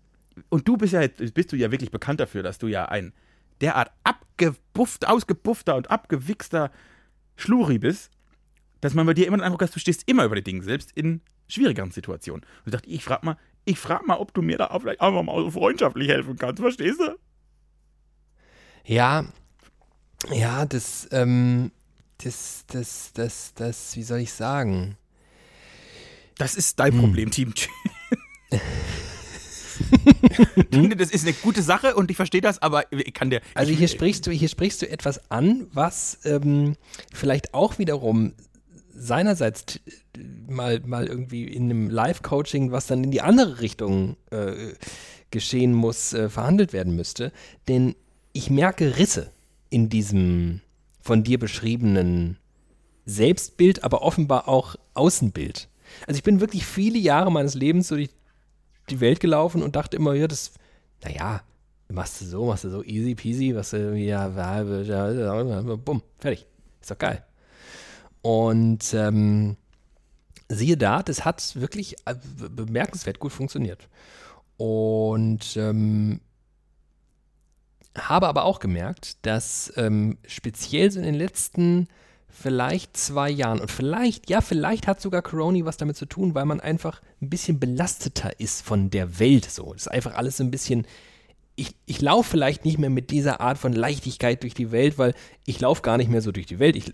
[0.49, 3.12] Und du bist ja jetzt, bist du ja wirklich bekannt dafür, dass du ja ein
[3.60, 6.70] derart abgebufft, ausgebuffter und abgewichster
[7.38, 8.12] Schluri bist,
[8.82, 10.91] dass man bei dir immer den Eindruck hat, du stehst immer über die Dinge, selbst
[10.91, 12.43] in schwierigeren Situationen.
[12.43, 15.24] Und ich dachte, ich frag mal, ich frag mal, ob du mir da vielleicht einfach
[15.24, 17.16] mal so freundschaftlich helfen kannst, verstehst du?
[18.86, 19.26] Ja,
[20.30, 21.72] ja, das, ähm,
[22.24, 24.97] das, das, das, das, wie soll ich sagen?
[26.38, 26.99] Das ist dein Hm.
[26.99, 27.53] Problem, Team.
[30.97, 33.41] das ist eine gute Sache und ich verstehe das, aber ich kann dir.
[33.55, 36.76] Also hier sprichst du, hier sprichst du etwas an, was ähm,
[37.14, 38.34] vielleicht auch wiederum
[38.93, 39.80] seinerseits
[40.47, 44.74] mal, mal irgendwie in einem Live-Coaching, was dann in die andere Richtung äh,
[45.32, 47.32] geschehen muss, äh, verhandelt werden müsste.
[47.67, 47.95] Denn
[48.34, 49.32] ich merke Risse
[49.69, 50.61] in diesem,
[51.01, 52.38] von dir beschriebenen
[53.05, 55.67] Selbstbild, aber offenbar auch Außenbild.
[56.07, 58.09] Also ich bin wirklich viele Jahre meines Lebens so durch
[58.89, 60.51] die Welt gelaufen und dachte immer, ja, das,
[61.03, 61.41] naja,
[61.89, 66.45] machst du so, machst du so, easy peasy, was du, ja, bumm, fertig.
[66.82, 67.24] Ist doch geil.
[68.22, 69.57] Und ähm,
[70.56, 72.16] siehe da, das hat wirklich äh,
[72.49, 73.88] bemerkenswert gut funktioniert.
[74.58, 76.22] Und ähm,
[77.97, 81.88] habe aber auch gemerkt, dass ähm, speziell so in den letzten
[82.30, 86.45] vielleicht zwei Jahren und vielleicht, ja, vielleicht hat sogar Corona was damit zu tun, weil
[86.45, 89.74] man einfach ein bisschen belasteter ist von der Welt so.
[89.74, 90.88] Das ist einfach alles so ein bisschen.
[91.56, 95.14] Ich, ich laufe vielleicht nicht mehr mit dieser Art von Leichtigkeit durch die Welt, weil
[95.45, 96.78] ich laufe gar nicht mehr so durch die Welt.
[96.78, 96.93] Ich,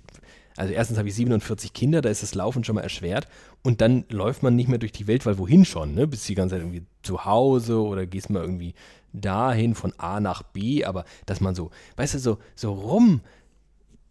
[0.58, 3.28] also erstens habe ich 47 Kinder, da ist das Laufen schon mal erschwert.
[3.64, 6.08] Und dann läuft man nicht mehr durch die Welt, weil wohin schon, ne?
[6.08, 8.74] Bist die ganze Zeit irgendwie zu Hause oder gehst mal irgendwie
[9.14, 13.22] dahin von A nach B, aber dass man so, weißt du, so, so rum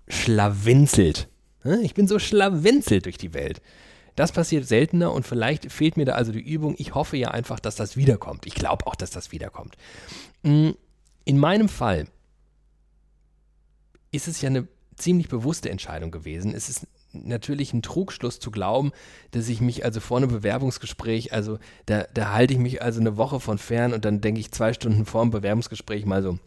[0.07, 1.29] schlawenzelt.
[1.65, 1.81] Ne?
[1.83, 3.61] Ich bin so schlawenzelt durch die Welt.
[4.15, 6.77] Das passiert seltener und vielleicht fehlt mir da also die Übung.
[6.79, 8.47] Ich hoffe ja einfach, dass das wiederkommt.
[8.47, 9.77] Ich glaube auch, dass das wiederkommt.
[10.43, 10.71] Mm,
[11.25, 12.07] in meinem Fall
[14.13, 16.55] ist es ja eine ziemlich bewusste Entscheidung gewesen.
[16.55, 18.93] Es ist natürlich ein Trugschluss zu glauben,
[19.31, 23.17] dass ich mich also vor einem Bewerbungsgespräch, also da, da halte ich mich also eine
[23.17, 26.39] Woche von fern und dann denke ich zwei Stunden vor dem Bewerbungsgespräch mal so,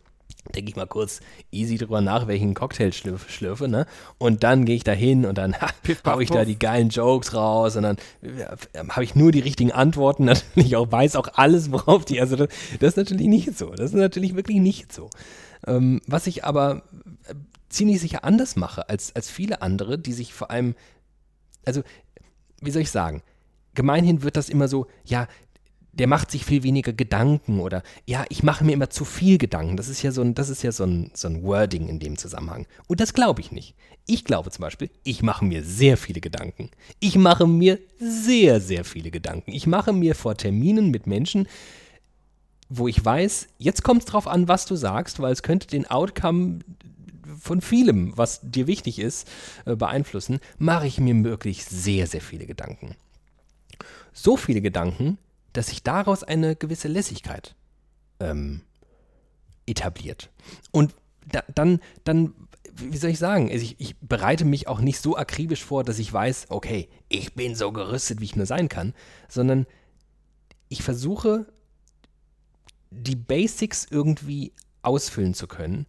[0.56, 1.22] denke ich mal kurz
[1.52, 3.86] easy drüber nach, welchen Cocktail schlürfe, schlürfe ne?
[4.18, 5.70] Und dann gehe ich da hin und dann ha,
[6.06, 8.56] hau ich da die geilen Jokes raus und dann ja,
[8.90, 12.50] habe ich nur die richtigen Antworten, natürlich auch weiß auch alles, worauf die, also das,
[12.80, 13.72] das ist natürlich nicht so.
[13.72, 15.10] Das ist natürlich wirklich nicht so.
[15.68, 16.84] Ähm, was ich aber
[17.28, 17.34] äh,
[17.70, 20.76] ziemlich sicher anders mache als, als viele andere, die sich vor allem,
[21.66, 21.84] also,
[22.62, 23.22] wie soll ich sagen,
[23.74, 25.28] gemeinhin wird das immer so, ja,
[25.92, 29.76] der macht sich viel weniger Gedanken oder ja, ich mache mir immer zu viel Gedanken.
[29.76, 32.18] Das ist ja so ein, das ist ja so ein, so ein Wording in dem
[32.18, 32.68] Zusammenhang.
[32.88, 33.76] Und das glaube ich nicht.
[34.06, 36.70] Ich glaube zum Beispiel, ich mache mir sehr viele Gedanken.
[37.00, 39.52] Ich mache mir sehr, sehr viele Gedanken.
[39.52, 41.48] Ich mache mir vor Terminen mit Menschen,
[42.70, 45.90] wo ich weiß, jetzt kommt es drauf an, was du sagst, weil es könnte den
[45.90, 46.60] Outcome
[47.38, 49.28] von vielem, was dir wichtig ist,
[49.66, 52.96] äh, beeinflussen, mache ich mir wirklich sehr, sehr viele Gedanken.
[54.14, 55.18] So viele Gedanken,
[55.54, 57.56] dass sich daraus eine gewisse Lässigkeit
[58.20, 58.62] ähm,
[59.66, 60.30] etabliert.
[60.72, 60.94] Und
[61.26, 62.34] da, dann, dann,
[62.76, 66.00] wie soll ich sagen, also ich, ich, bereite mich auch nicht so akribisch vor, dass
[66.00, 68.94] ich weiß, okay, ich bin so gerüstet, wie ich nur sein kann,
[69.28, 69.66] sondern
[70.70, 71.48] ich versuche,
[72.92, 75.86] die Basics irgendwie ausfüllen zu können.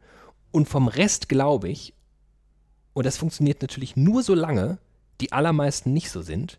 [0.52, 1.94] Und vom Rest glaube ich,
[2.92, 4.78] und das funktioniert natürlich nur so lange,
[5.20, 6.58] die allermeisten nicht so sind,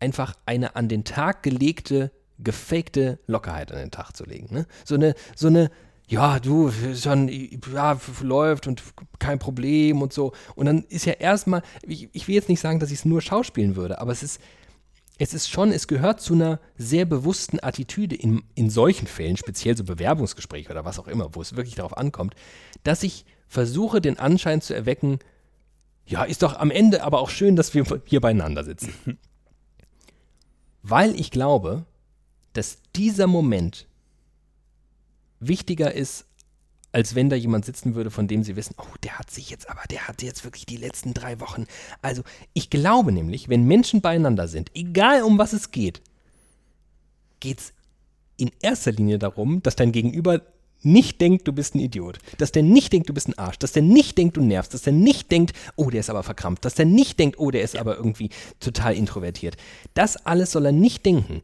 [0.00, 4.54] einfach eine an den Tag gelegte gefakte Lockerheit an den Tag zu legen.
[4.54, 4.66] Ne?
[4.84, 5.70] So eine, so eine,
[6.06, 8.82] ja, du, schon, ja, läuft und
[9.18, 10.32] kein Problem und so.
[10.54, 13.20] Und dann ist ja erstmal, ich, ich will jetzt nicht sagen, dass ich es nur
[13.20, 14.40] schauspielen würde, aber es ist,
[15.18, 19.76] es ist schon, es gehört zu einer sehr bewussten Attitüde in, in solchen Fällen, speziell
[19.76, 22.34] so Bewerbungsgespräche oder was auch immer, wo es wirklich darauf ankommt,
[22.84, 25.18] dass ich versuche, den Anschein zu erwecken,
[26.06, 28.94] ja, ist doch am Ende aber auch schön, dass wir hier beieinander sitzen.
[30.82, 31.84] Weil ich glaube,
[32.52, 33.88] dass dieser Moment
[35.40, 36.26] wichtiger ist,
[36.92, 39.68] als wenn da jemand sitzen würde, von dem sie wissen, oh, der hat sich jetzt
[39.68, 41.66] aber, der hat jetzt wirklich die letzten drei Wochen.
[42.02, 42.22] Also
[42.54, 46.00] ich glaube nämlich, wenn Menschen beieinander sind, egal um was es geht,
[47.40, 47.72] geht es
[48.36, 50.42] in erster Linie darum, dass dein Gegenüber
[50.82, 52.18] nicht denkt, du bist ein Idiot.
[52.38, 53.58] Dass der nicht denkt, du bist ein Arsch.
[53.58, 54.72] Dass der nicht denkt, du nervst.
[54.72, 56.64] Dass der nicht denkt, oh, der ist aber verkrampft.
[56.64, 58.30] Dass der nicht denkt, oh, der ist aber irgendwie
[58.60, 59.56] total introvertiert.
[59.94, 61.42] Das alles soll er nicht denken.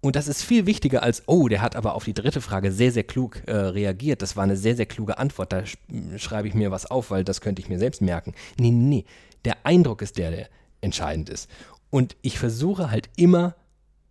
[0.00, 2.92] Und das ist viel wichtiger als, oh, der hat aber auf die dritte Frage sehr,
[2.92, 4.22] sehr klug äh, reagiert.
[4.22, 5.52] Das war eine sehr, sehr kluge Antwort.
[5.52, 5.76] Da sch
[6.16, 8.34] schreibe ich mir was auf, weil das könnte ich mir selbst merken.
[8.58, 9.04] Nee, nee, nee.
[9.44, 10.48] Der Eindruck ist der, der
[10.80, 11.50] entscheidend ist.
[11.90, 13.56] Und ich versuche halt immer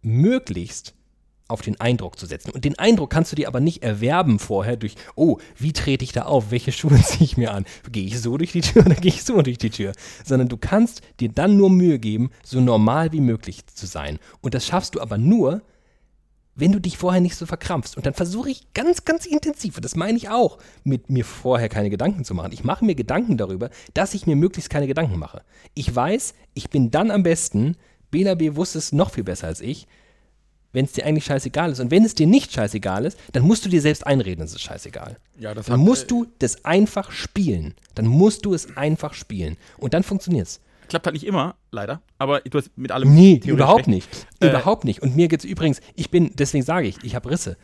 [0.01, 0.93] möglichst
[1.47, 2.51] auf den Eindruck zu setzen.
[2.51, 6.11] Und den Eindruck kannst du dir aber nicht erwerben vorher durch, oh, wie trete ich
[6.11, 6.51] da auf?
[6.51, 7.65] Welche Schuhe ziehe ich mir an?
[7.89, 9.93] Gehe ich so durch die Tür oder gehe ich so durch die Tür?
[10.25, 14.19] Sondern du kannst dir dann nur Mühe geben, so normal wie möglich zu sein.
[14.41, 15.61] Und das schaffst du aber nur,
[16.57, 17.95] wenn du dich vorher nicht so verkrampfst.
[17.95, 21.69] Und dann versuche ich ganz, ganz intensiv, und das meine ich auch, mit mir vorher
[21.69, 22.51] keine Gedanken zu machen.
[22.51, 25.43] Ich mache mir Gedanken darüber, dass ich mir möglichst keine Gedanken mache.
[25.75, 27.77] Ich weiß, ich bin dann am besten,
[28.11, 29.87] Bela B wusste es noch viel besser als ich,
[30.73, 31.79] wenn es dir eigentlich scheißegal ist.
[31.79, 34.61] Und wenn es dir nicht scheißegal ist, dann musst du dir selbst einreden, es ist
[34.61, 35.17] scheißegal.
[35.39, 37.75] Ja, dann musst du das einfach spielen.
[37.95, 39.57] Dann musst du es einfach spielen.
[39.77, 40.59] Und dann funktioniert es.
[40.88, 42.01] Klappt halt nicht immer, leider.
[42.17, 43.13] Aber du hast mit allem.
[43.13, 43.88] Nee, überhaupt recht.
[43.88, 44.27] nicht.
[44.39, 45.01] Äh, überhaupt nicht.
[45.01, 47.57] Und mir geht es übrigens, ich bin, deswegen sage ich, ich habe Risse.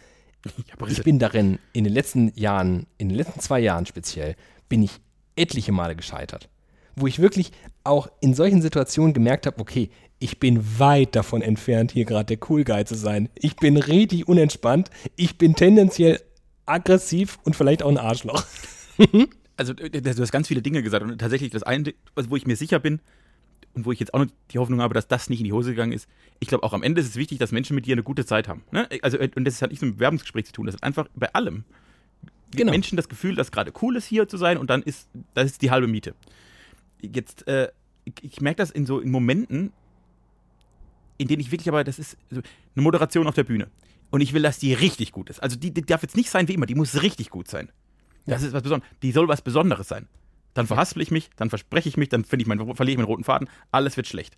[0.45, 0.99] Ich hab Risse.
[0.99, 4.36] Ich bin darin, in den letzten Jahren, in den letzten zwei Jahren speziell,
[4.67, 4.99] bin ich
[5.36, 6.49] etliche Male gescheitert.
[6.95, 7.51] Wo ich wirklich
[7.84, 12.49] auch in solchen Situationen gemerkt habe, okay, ich bin weit davon entfernt, hier gerade der
[12.49, 13.30] Cool Guy zu sein.
[13.36, 14.89] Ich bin richtig unentspannt.
[15.15, 16.21] Ich bin tendenziell
[16.65, 18.43] aggressiv und vielleicht auch ein Arschloch.
[19.58, 22.56] also du hast ganz viele Dinge gesagt und tatsächlich das eine, also wo ich mir
[22.56, 22.99] sicher bin
[23.74, 25.72] und wo ich jetzt auch noch die Hoffnung habe, dass das nicht in die Hose
[25.72, 26.08] gegangen ist,
[26.39, 28.47] ich glaube auch am Ende ist es wichtig, dass Menschen mit dir eine gute Zeit
[28.47, 28.64] haben.
[28.72, 28.88] Ne?
[29.01, 31.64] Also und das hat nichts mit einem Bewerbungsgespräch zu tun, das hat einfach bei allem.
[32.51, 32.72] Genau.
[32.72, 35.62] Menschen das Gefühl, dass gerade cool ist hier zu sein und dann ist das ist
[35.62, 36.14] die halbe Miete.
[37.01, 37.70] Jetzt äh,
[38.22, 39.72] ich, merke das in so in Momenten,
[41.18, 42.43] in denen ich wirklich aber das ist eine
[42.76, 43.70] Moderation auf der Bühne
[44.12, 45.41] und ich will, dass die richtig gut ist.
[45.41, 47.70] Also die, die darf jetzt nicht sein wie immer, die muss richtig gut sein.
[48.26, 48.47] Das ja.
[48.47, 48.89] ist was Besonderes.
[49.01, 50.07] Die soll was Besonderes sein.
[50.53, 53.24] Dann verhaspel ich mich, dann verspreche ich mich, dann ich mein, verliere ich meinen roten
[53.24, 54.38] Faden, alles wird schlecht.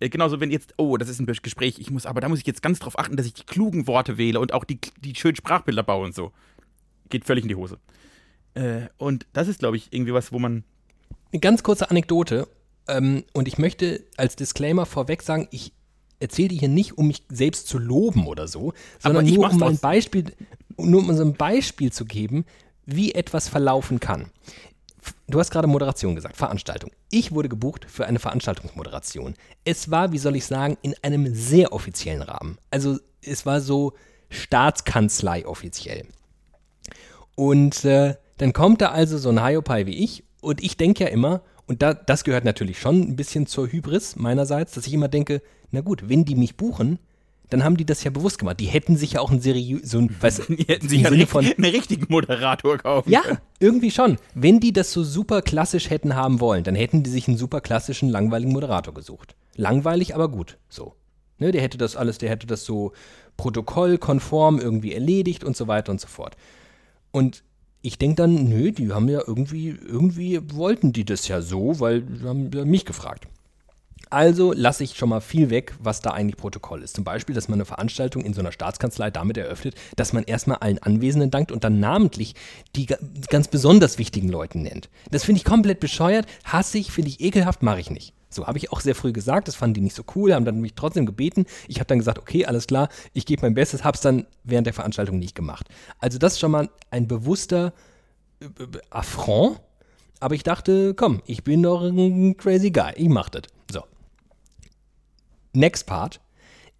[0.00, 2.46] Äh, genauso, wenn jetzt, oh, das ist ein Gespräch, ich muss, aber da muss ich
[2.46, 5.36] jetzt ganz drauf achten, dass ich die klugen Worte wähle und auch die, die schönen
[5.36, 6.32] Sprachbilder baue und so.
[7.08, 7.78] Geht völlig in die Hose.
[8.54, 10.64] Äh, und das ist, glaube ich, irgendwie was, wo man.
[11.32, 12.48] Eine ganz kurze Anekdote.
[12.86, 15.72] Ähm, und ich möchte als Disclaimer vorweg sagen, ich
[16.20, 19.78] erzähle die hier nicht, um mich selbst zu loben oder so, sondern nur um ein
[19.78, 20.24] Beispiel,
[20.76, 22.44] nur um uns ein Beispiel zu geben,
[22.86, 24.30] wie etwas verlaufen kann.
[25.28, 26.90] Du hast gerade Moderation gesagt, Veranstaltung.
[27.10, 29.34] Ich wurde gebucht für eine Veranstaltungsmoderation.
[29.64, 32.58] Es war, wie soll ich sagen, in einem sehr offiziellen Rahmen.
[32.70, 33.92] Also es war so
[34.30, 36.06] Staatskanzlei offiziell.
[37.36, 41.10] Und äh, dann kommt da also so ein Hiopai wie ich und ich denke ja
[41.10, 45.08] immer, und da, das gehört natürlich schon ein bisschen zur Hybris meinerseits, dass ich immer
[45.08, 46.98] denke, na gut, wenn die mich buchen,
[47.54, 48.58] dann haben die das ja bewusst gemacht.
[48.58, 51.24] Die hätten sich ja auch einen seriösen, so ein, weißt, die hätten sich ja einen,
[51.28, 53.38] von, einen richtigen Moderator kaufen Ja, können.
[53.60, 54.16] irgendwie schon.
[54.34, 57.60] Wenn die das so super klassisch hätten haben wollen, dann hätten die sich einen super
[57.60, 59.36] klassischen, langweiligen Moderator gesucht.
[59.54, 60.96] Langweilig, aber gut, so.
[61.38, 62.92] Ne, der hätte das alles, der hätte das so
[63.36, 66.36] protokollkonform irgendwie erledigt und so weiter und so fort.
[67.12, 67.44] Und
[67.82, 72.02] ich denke dann, nö, die haben ja irgendwie, irgendwie wollten die das ja so, weil
[72.02, 73.28] die haben mich gefragt.
[74.14, 76.94] Also lasse ich schon mal viel weg, was da eigentlich Protokoll ist.
[76.94, 80.58] Zum Beispiel, dass man eine Veranstaltung in so einer Staatskanzlei damit eröffnet, dass man erstmal
[80.58, 82.36] allen Anwesenden dankt und dann namentlich
[82.76, 82.86] die
[83.28, 84.88] ganz besonders wichtigen Leuten nennt.
[85.10, 88.14] Das finde ich komplett bescheuert, hasse ich, finde ich ekelhaft, mache ich nicht.
[88.30, 90.60] So habe ich auch sehr früh gesagt, das fanden die nicht so cool, haben dann
[90.60, 91.44] mich trotzdem gebeten.
[91.66, 94.68] Ich habe dann gesagt, okay, alles klar, ich gebe mein Bestes, habe es dann während
[94.68, 95.66] der Veranstaltung nicht gemacht.
[95.98, 97.72] Also das ist schon mal ein bewusster
[98.38, 99.58] äh, äh Affront.
[100.20, 103.42] Aber ich dachte, komm, ich bin doch ein crazy guy, ich mach das.
[105.54, 106.20] Next Part.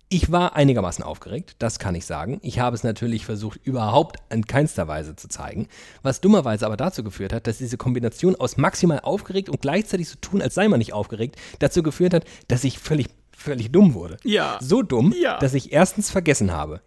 [0.09, 2.39] Ich war einigermaßen aufgeregt, das kann ich sagen.
[2.43, 5.67] Ich habe es natürlich versucht, überhaupt in keinster Weise zu zeigen,
[6.03, 10.17] was dummerweise aber dazu geführt hat, dass diese Kombination aus maximal aufgeregt und gleichzeitig so
[10.21, 14.19] tun, als sei man nicht aufgeregt, dazu geführt hat, dass ich völlig, völlig dumm wurde.
[14.25, 14.59] Ja.
[14.61, 15.39] So dumm, ja.
[15.39, 16.81] dass ich erstens vergessen habe,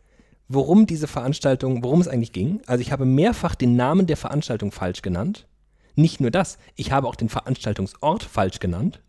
[0.47, 2.61] worum diese Veranstaltung, worum es eigentlich ging.
[2.67, 5.47] Also ich habe mehrfach den Namen der Veranstaltung falsch genannt.
[5.95, 9.01] Nicht nur das, ich habe auch den Veranstaltungsort falsch genannt.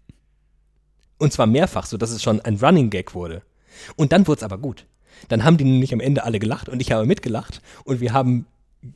[1.19, 3.43] Und zwar mehrfach, sodass es schon ein Running Gag wurde.
[3.97, 4.87] Und dann wurde es aber gut.
[5.29, 8.47] Dann haben die nämlich am Ende alle gelacht und ich habe mitgelacht und wir haben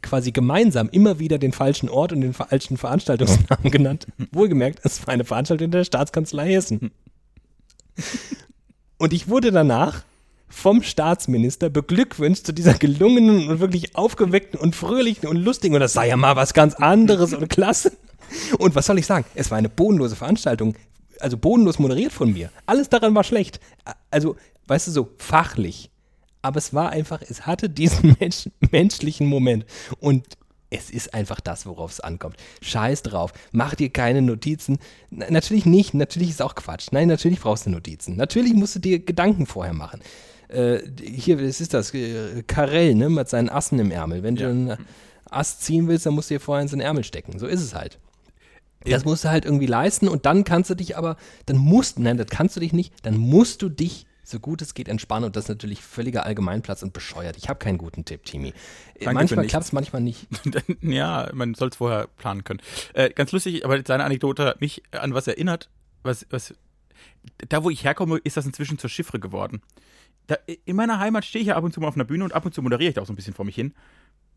[0.00, 4.06] quasi gemeinsam immer wieder den falschen Ort und den falschen Veranstaltungsnamen genannt.
[4.30, 6.92] Wohlgemerkt, es war eine Veranstaltung der Staatskanzlei Hessen.
[8.98, 10.04] Und ich wurde danach
[10.48, 15.94] vom Staatsminister beglückwünscht zu dieser gelungenen und wirklich aufgeweckten und fröhlichen und lustigen und das
[15.94, 17.92] sei ja mal was ganz anderes und klasse.
[18.58, 19.24] Und was soll ich sagen?
[19.34, 20.74] Es war eine bodenlose Veranstaltung
[21.22, 22.50] also bodenlos moderiert von mir.
[22.66, 23.60] Alles daran war schlecht.
[24.10, 25.90] Also, weißt du, so fachlich.
[26.42, 29.64] Aber es war einfach, es hatte diesen Mensch, menschlichen Moment.
[30.00, 30.26] Und
[30.70, 32.36] es ist einfach das, worauf es ankommt.
[32.62, 33.32] Scheiß drauf.
[33.52, 34.78] Mach dir keine Notizen.
[35.10, 35.94] Na, natürlich nicht.
[35.94, 36.88] Natürlich ist auch Quatsch.
[36.92, 38.16] Nein, natürlich brauchst du Notizen.
[38.16, 40.00] Natürlich musst du dir Gedanken vorher machen.
[40.48, 41.92] Äh, hier, was ist das?
[41.94, 44.22] Äh, Karell, ne, mit seinen Assen im Ärmel.
[44.22, 44.46] Wenn ja.
[44.46, 44.78] du einen
[45.30, 47.38] Ast ziehen willst, dann musst du dir vorher in den Ärmel stecken.
[47.38, 47.98] So ist es halt.
[48.84, 51.16] Das musst du halt irgendwie leisten und dann kannst du dich aber,
[51.46, 54.74] dann musst, nein, das kannst du dich nicht, dann musst du dich so gut es
[54.74, 57.36] geht entspannen und das ist natürlich völliger Allgemeinplatz und bescheuert.
[57.36, 58.54] Ich habe keinen guten Tipp, Timi.
[58.94, 60.28] Danke manchmal klappt es, manchmal nicht.
[60.80, 62.60] ja, man soll es vorher planen können.
[62.94, 65.70] Äh, ganz lustig, aber seine Anekdote hat mich an was erinnert,
[66.02, 66.54] was, was,
[67.48, 69.60] da wo ich herkomme, ist das inzwischen zur Chiffre geworden.
[70.28, 72.32] Da, in meiner Heimat stehe ich ja ab und zu mal auf einer Bühne und
[72.32, 73.74] ab und zu moderiere ich da auch so ein bisschen vor mich hin.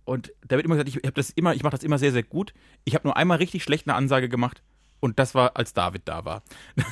[0.06, 2.24] Und da wird immer gesagt, ich habe das immer, ich mache das immer sehr, sehr
[2.24, 2.54] gut.
[2.86, 4.62] Ich habe nur einmal richtig schlecht eine Ansage gemacht
[5.00, 6.44] und das war, als David da war.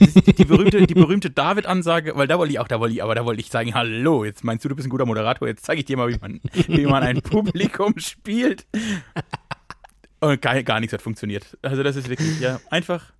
[0.00, 3.14] die, die, berühmte, die berühmte David-Ansage, weil da wollte ich auch, da wollte ich, aber
[3.14, 5.80] da wollte ich sagen, hallo, jetzt meinst du, du bist ein guter Moderator, jetzt zeige
[5.80, 8.66] ich dir mal, wie man, wie man ein Publikum spielt.
[10.20, 11.58] Und gar, gar nichts hat funktioniert.
[11.62, 13.12] Also das ist wirklich, ja, einfach,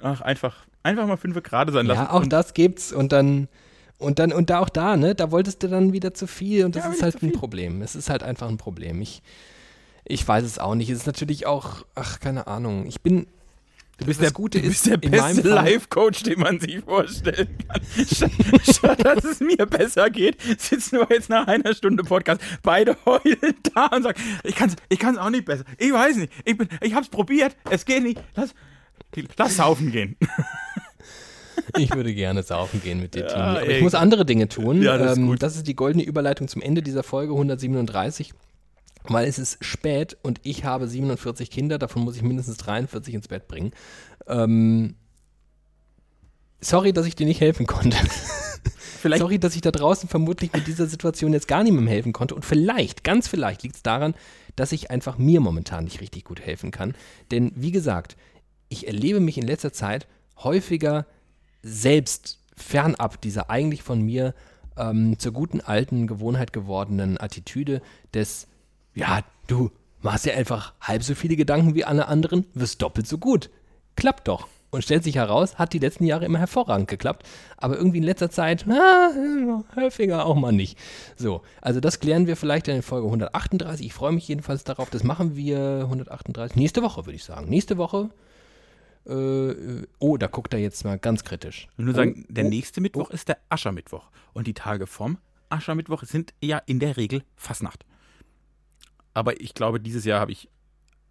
[0.00, 2.02] ach, einfach, einfach mal fünf gerade sein lassen.
[2.02, 3.48] Ja, auch das gibt's und dann
[3.98, 6.76] und dann, und da auch da, ne, da wolltest du dann wieder zu viel und
[6.76, 7.82] das ja, ist halt ein Problem.
[7.82, 9.00] Es ist halt einfach ein Problem.
[9.00, 9.22] Ich,
[10.06, 10.90] Ich weiß es auch nicht.
[10.90, 12.86] Es ist natürlich auch, ach, keine Ahnung.
[12.86, 13.26] Ich bin.
[13.96, 17.56] Du bist, das der, Gute du bist ist, der beste Life-Coach, den man sich vorstellen
[17.68, 17.80] kann.
[18.04, 18.32] Statt,
[18.68, 23.54] statt dass es mir besser geht, sitzen wir jetzt nach einer Stunde Podcast beide heulen
[23.72, 25.64] da und sagen, ich kann es ich kann's auch nicht besser.
[25.78, 26.32] Ich weiß nicht.
[26.44, 27.56] Ich, bin, ich hab's probiert.
[27.70, 28.20] Es geht nicht.
[28.34, 28.52] Lass,
[29.38, 30.16] lass saufen gehen.
[31.76, 33.72] Ich würde gerne saufen gehen mit dir, Ja, Tini.
[33.74, 34.82] Ich muss andere Dinge tun.
[34.82, 35.42] Ja, das ist ähm, gut.
[35.42, 38.32] das ist die goldene Überleitung zum Ende dieser Folge 137.
[39.06, 43.28] Weil es ist spät und ich habe 47 Kinder, davon muss ich mindestens 43 ins
[43.28, 43.72] Bett bringen.
[44.26, 44.94] Ähm,
[46.60, 47.98] sorry, dass ich dir nicht helfen konnte.
[49.04, 52.34] Vielleicht Sorry, dass ich da draußen vermutlich mit dieser Situation jetzt gar niemandem helfen konnte.
[52.34, 54.14] Und vielleicht, ganz vielleicht, liegt es daran,
[54.56, 56.94] dass ich einfach mir momentan nicht richtig gut helfen kann.
[57.30, 58.16] Denn wie gesagt,
[58.70, 60.06] ich erlebe mich in letzter Zeit
[60.38, 61.04] häufiger
[61.64, 64.34] selbst fernab dieser eigentlich von mir
[64.76, 67.80] ähm, zur guten alten Gewohnheit gewordenen Attitüde
[68.12, 68.46] des,
[68.94, 69.70] ja, du
[70.02, 73.50] machst ja einfach halb so viele Gedanken wie alle anderen, wirst doppelt so gut.
[73.96, 74.48] Klappt doch.
[74.70, 77.24] Und stellt sich heraus, hat die letzten Jahre immer hervorragend geklappt,
[77.56, 79.10] aber irgendwie in letzter Zeit, ah,
[79.76, 80.76] häufiger auch mal nicht.
[81.16, 83.86] So, also das klären wir vielleicht in Folge 138.
[83.86, 84.90] Ich freue mich jedenfalls darauf.
[84.90, 87.48] Das machen wir 138 nächste Woche, würde ich sagen.
[87.48, 88.10] Nächste Woche.
[89.06, 91.68] Äh, oh, da guckt er jetzt mal ganz kritisch.
[91.72, 94.08] Ich will nur sagen, Oh, der oh, nächste Mittwoch ist der Aschermittwoch.
[94.32, 95.18] Und die Tage vom
[95.50, 97.84] Aschermittwoch sind ja in der Regel Fastnacht.
[99.12, 100.48] Aber ich glaube, dieses Jahr habe ich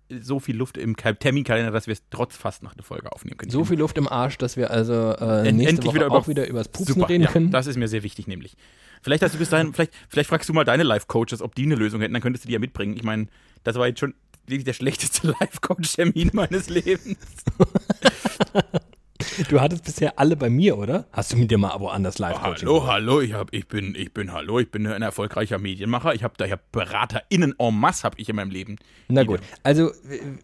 [0.10, 3.52] so viel Luft im Kal- Terminkalender, dass wir es trotz Fastnacht eine Folge aufnehmen können.
[3.52, 6.28] So viel Luft im Arsch, dass wir also äh, nächste endlich Woche wieder auch über-
[6.28, 7.52] wieder übers Pupsen Super, reden ja, können.
[7.52, 8.56] das ist mir sehr wichtig, nämlich.
[9.02, 11.76] Vielleicht hast du bis dahin, vielleicht, vielleicht fragst du mal deine Life-Coaches, ob die eine
[11.76, 12.96] Lösung hätten, dann könntest du die ja mitbringen.
[12.96, 13.28] Ich meine,
[13.64, 14.14] das war jetzt schon
[14.48, 17.18] wirklich der schlechteste Life-Coach-Termin meines Lebens.
[19.50, 21.08] Du hattest bisher alle bei mir, oder?
[21.12, 22.92] Hast du mit dir mal woanders live Coaching Hallo, gemacht?
[22.94, 26.14] hallo, ich, hab, ich, bin, ich bin, hallo, ich bin ein erfolgreicher Medienmacher.
[26.14, 28.76] Ich habe da, ich hab BeraterInnen en masse habe ich in meinem Leben.
[29.08, 29.92] Na gut, also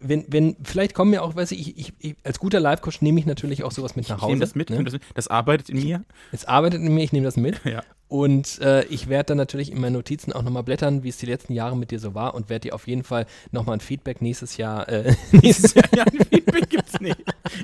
[0.00, 3.26] wenn, wenn, vielleicht kommen ja auch, weiß ich, ich, ich als guter Live-Coach nehme ich
[3.26, 4.32] natürlich auch sowas mit nach Ich Hause.
[4.32, 4.76] nehme das mit, ich Ne?
[4.78, 5.02] nehm das mit.
[5.14, 6.04] Das arbeitet in mir.
[6.32, 7.60] Es arbeitet in mir, ich nehme das mit.
[7.70, 7.82] Ja.
[8.10, 11.26] Und äh, ich werde dann natürlich in meinen Notizen auch nochmal blättern, wie es die
[11.26, 14.20] letzten Jahre mit dir so war und werde dir auf jeden Fall nochmal ein Feedback
[14.20, 17.16] nächstes Jahr, äh, nächstes, ja, ja, Feedback gibt's nicht.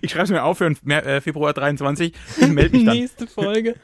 [0.02, 2.12] Ich schreibe es mir auf für Mer- äh, Februar 23.
[2.40, 2.96] Ich melde mich dann.
[2.96, 3.74] nächste Folge,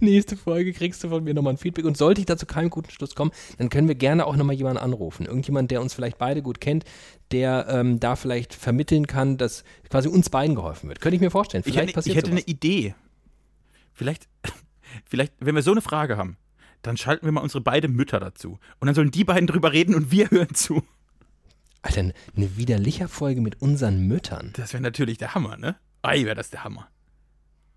[0.00, 1.84] nächste Folge kriegst du von mir nochmal ein Feedback.
[1.84, 4.56] Und sollte ich da zu keinem guten Schluss kommen, dann können wir gerne auch nochmal
[4.56, 5.26] jemanden anrufen.
[5.26, 6.84] Irgendjemand, der uns vielleicht beide gut kennt,
[7.32, 11.02] der ähm, da vielleicht vermitteln kann, dass quasi uns beiden geholfen wird.
[11.02, 11.64] Könnte ich mir vorstellen.
[11.66, 12.44] Ich Vielleicht hätte, passiert ich hätte sowas.
[12.44, 12.94] eine Idee.
[13.92, 14.26] Vielleicht,
[15.04, 16.36] vielleicht, wenn wir so eine Frage haben,
[16.82, 18.58] dann schalten wir mal unsere beiden Mütter dazu.
[18.78, 20.82] Und dann sollen die beiden drüber reden und wir hören zu.
[21.82, 24.52] Alter, eine widerlicher Folge mit unseren Müttern.
[24.56, 25.76] Das wäre natürlich der Hammer, ne?
[26.02, 26.88] Ei, wäre das der Hammer.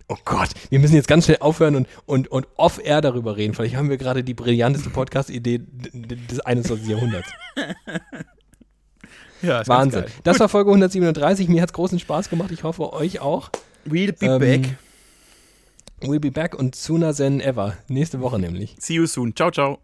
[0.07, 3.53] Oh Gott, wir müssen jetzt ganz schnell aufhören und, und, und off-air darüber reden.
[3.53, 6.87] Vielleicht haben wir gerade die brillanteste Podcast-Idee des 21.
[6.87, 7.29] Jahrhunderts.
[9.41, 10.05] Ja, Wahnsinn.
[10.23, 11.47] Das war Folge 137.
[11.47, 12.51] Mir hat es großen Spaß gemacht.
[12.51, 13.49] Ich hoffe, euch auch.
[13.87, 14.77] We'll be Ähm, back.
[16.03, 17.77] We'll be back und sooner than ever.
[17.87, 18.75] Nächste Woche nämlich.
[18.79, 19.35] See you soon.
[19.35, 19.79] Ciao, ciao.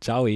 [0.00, 0.26] Ciao.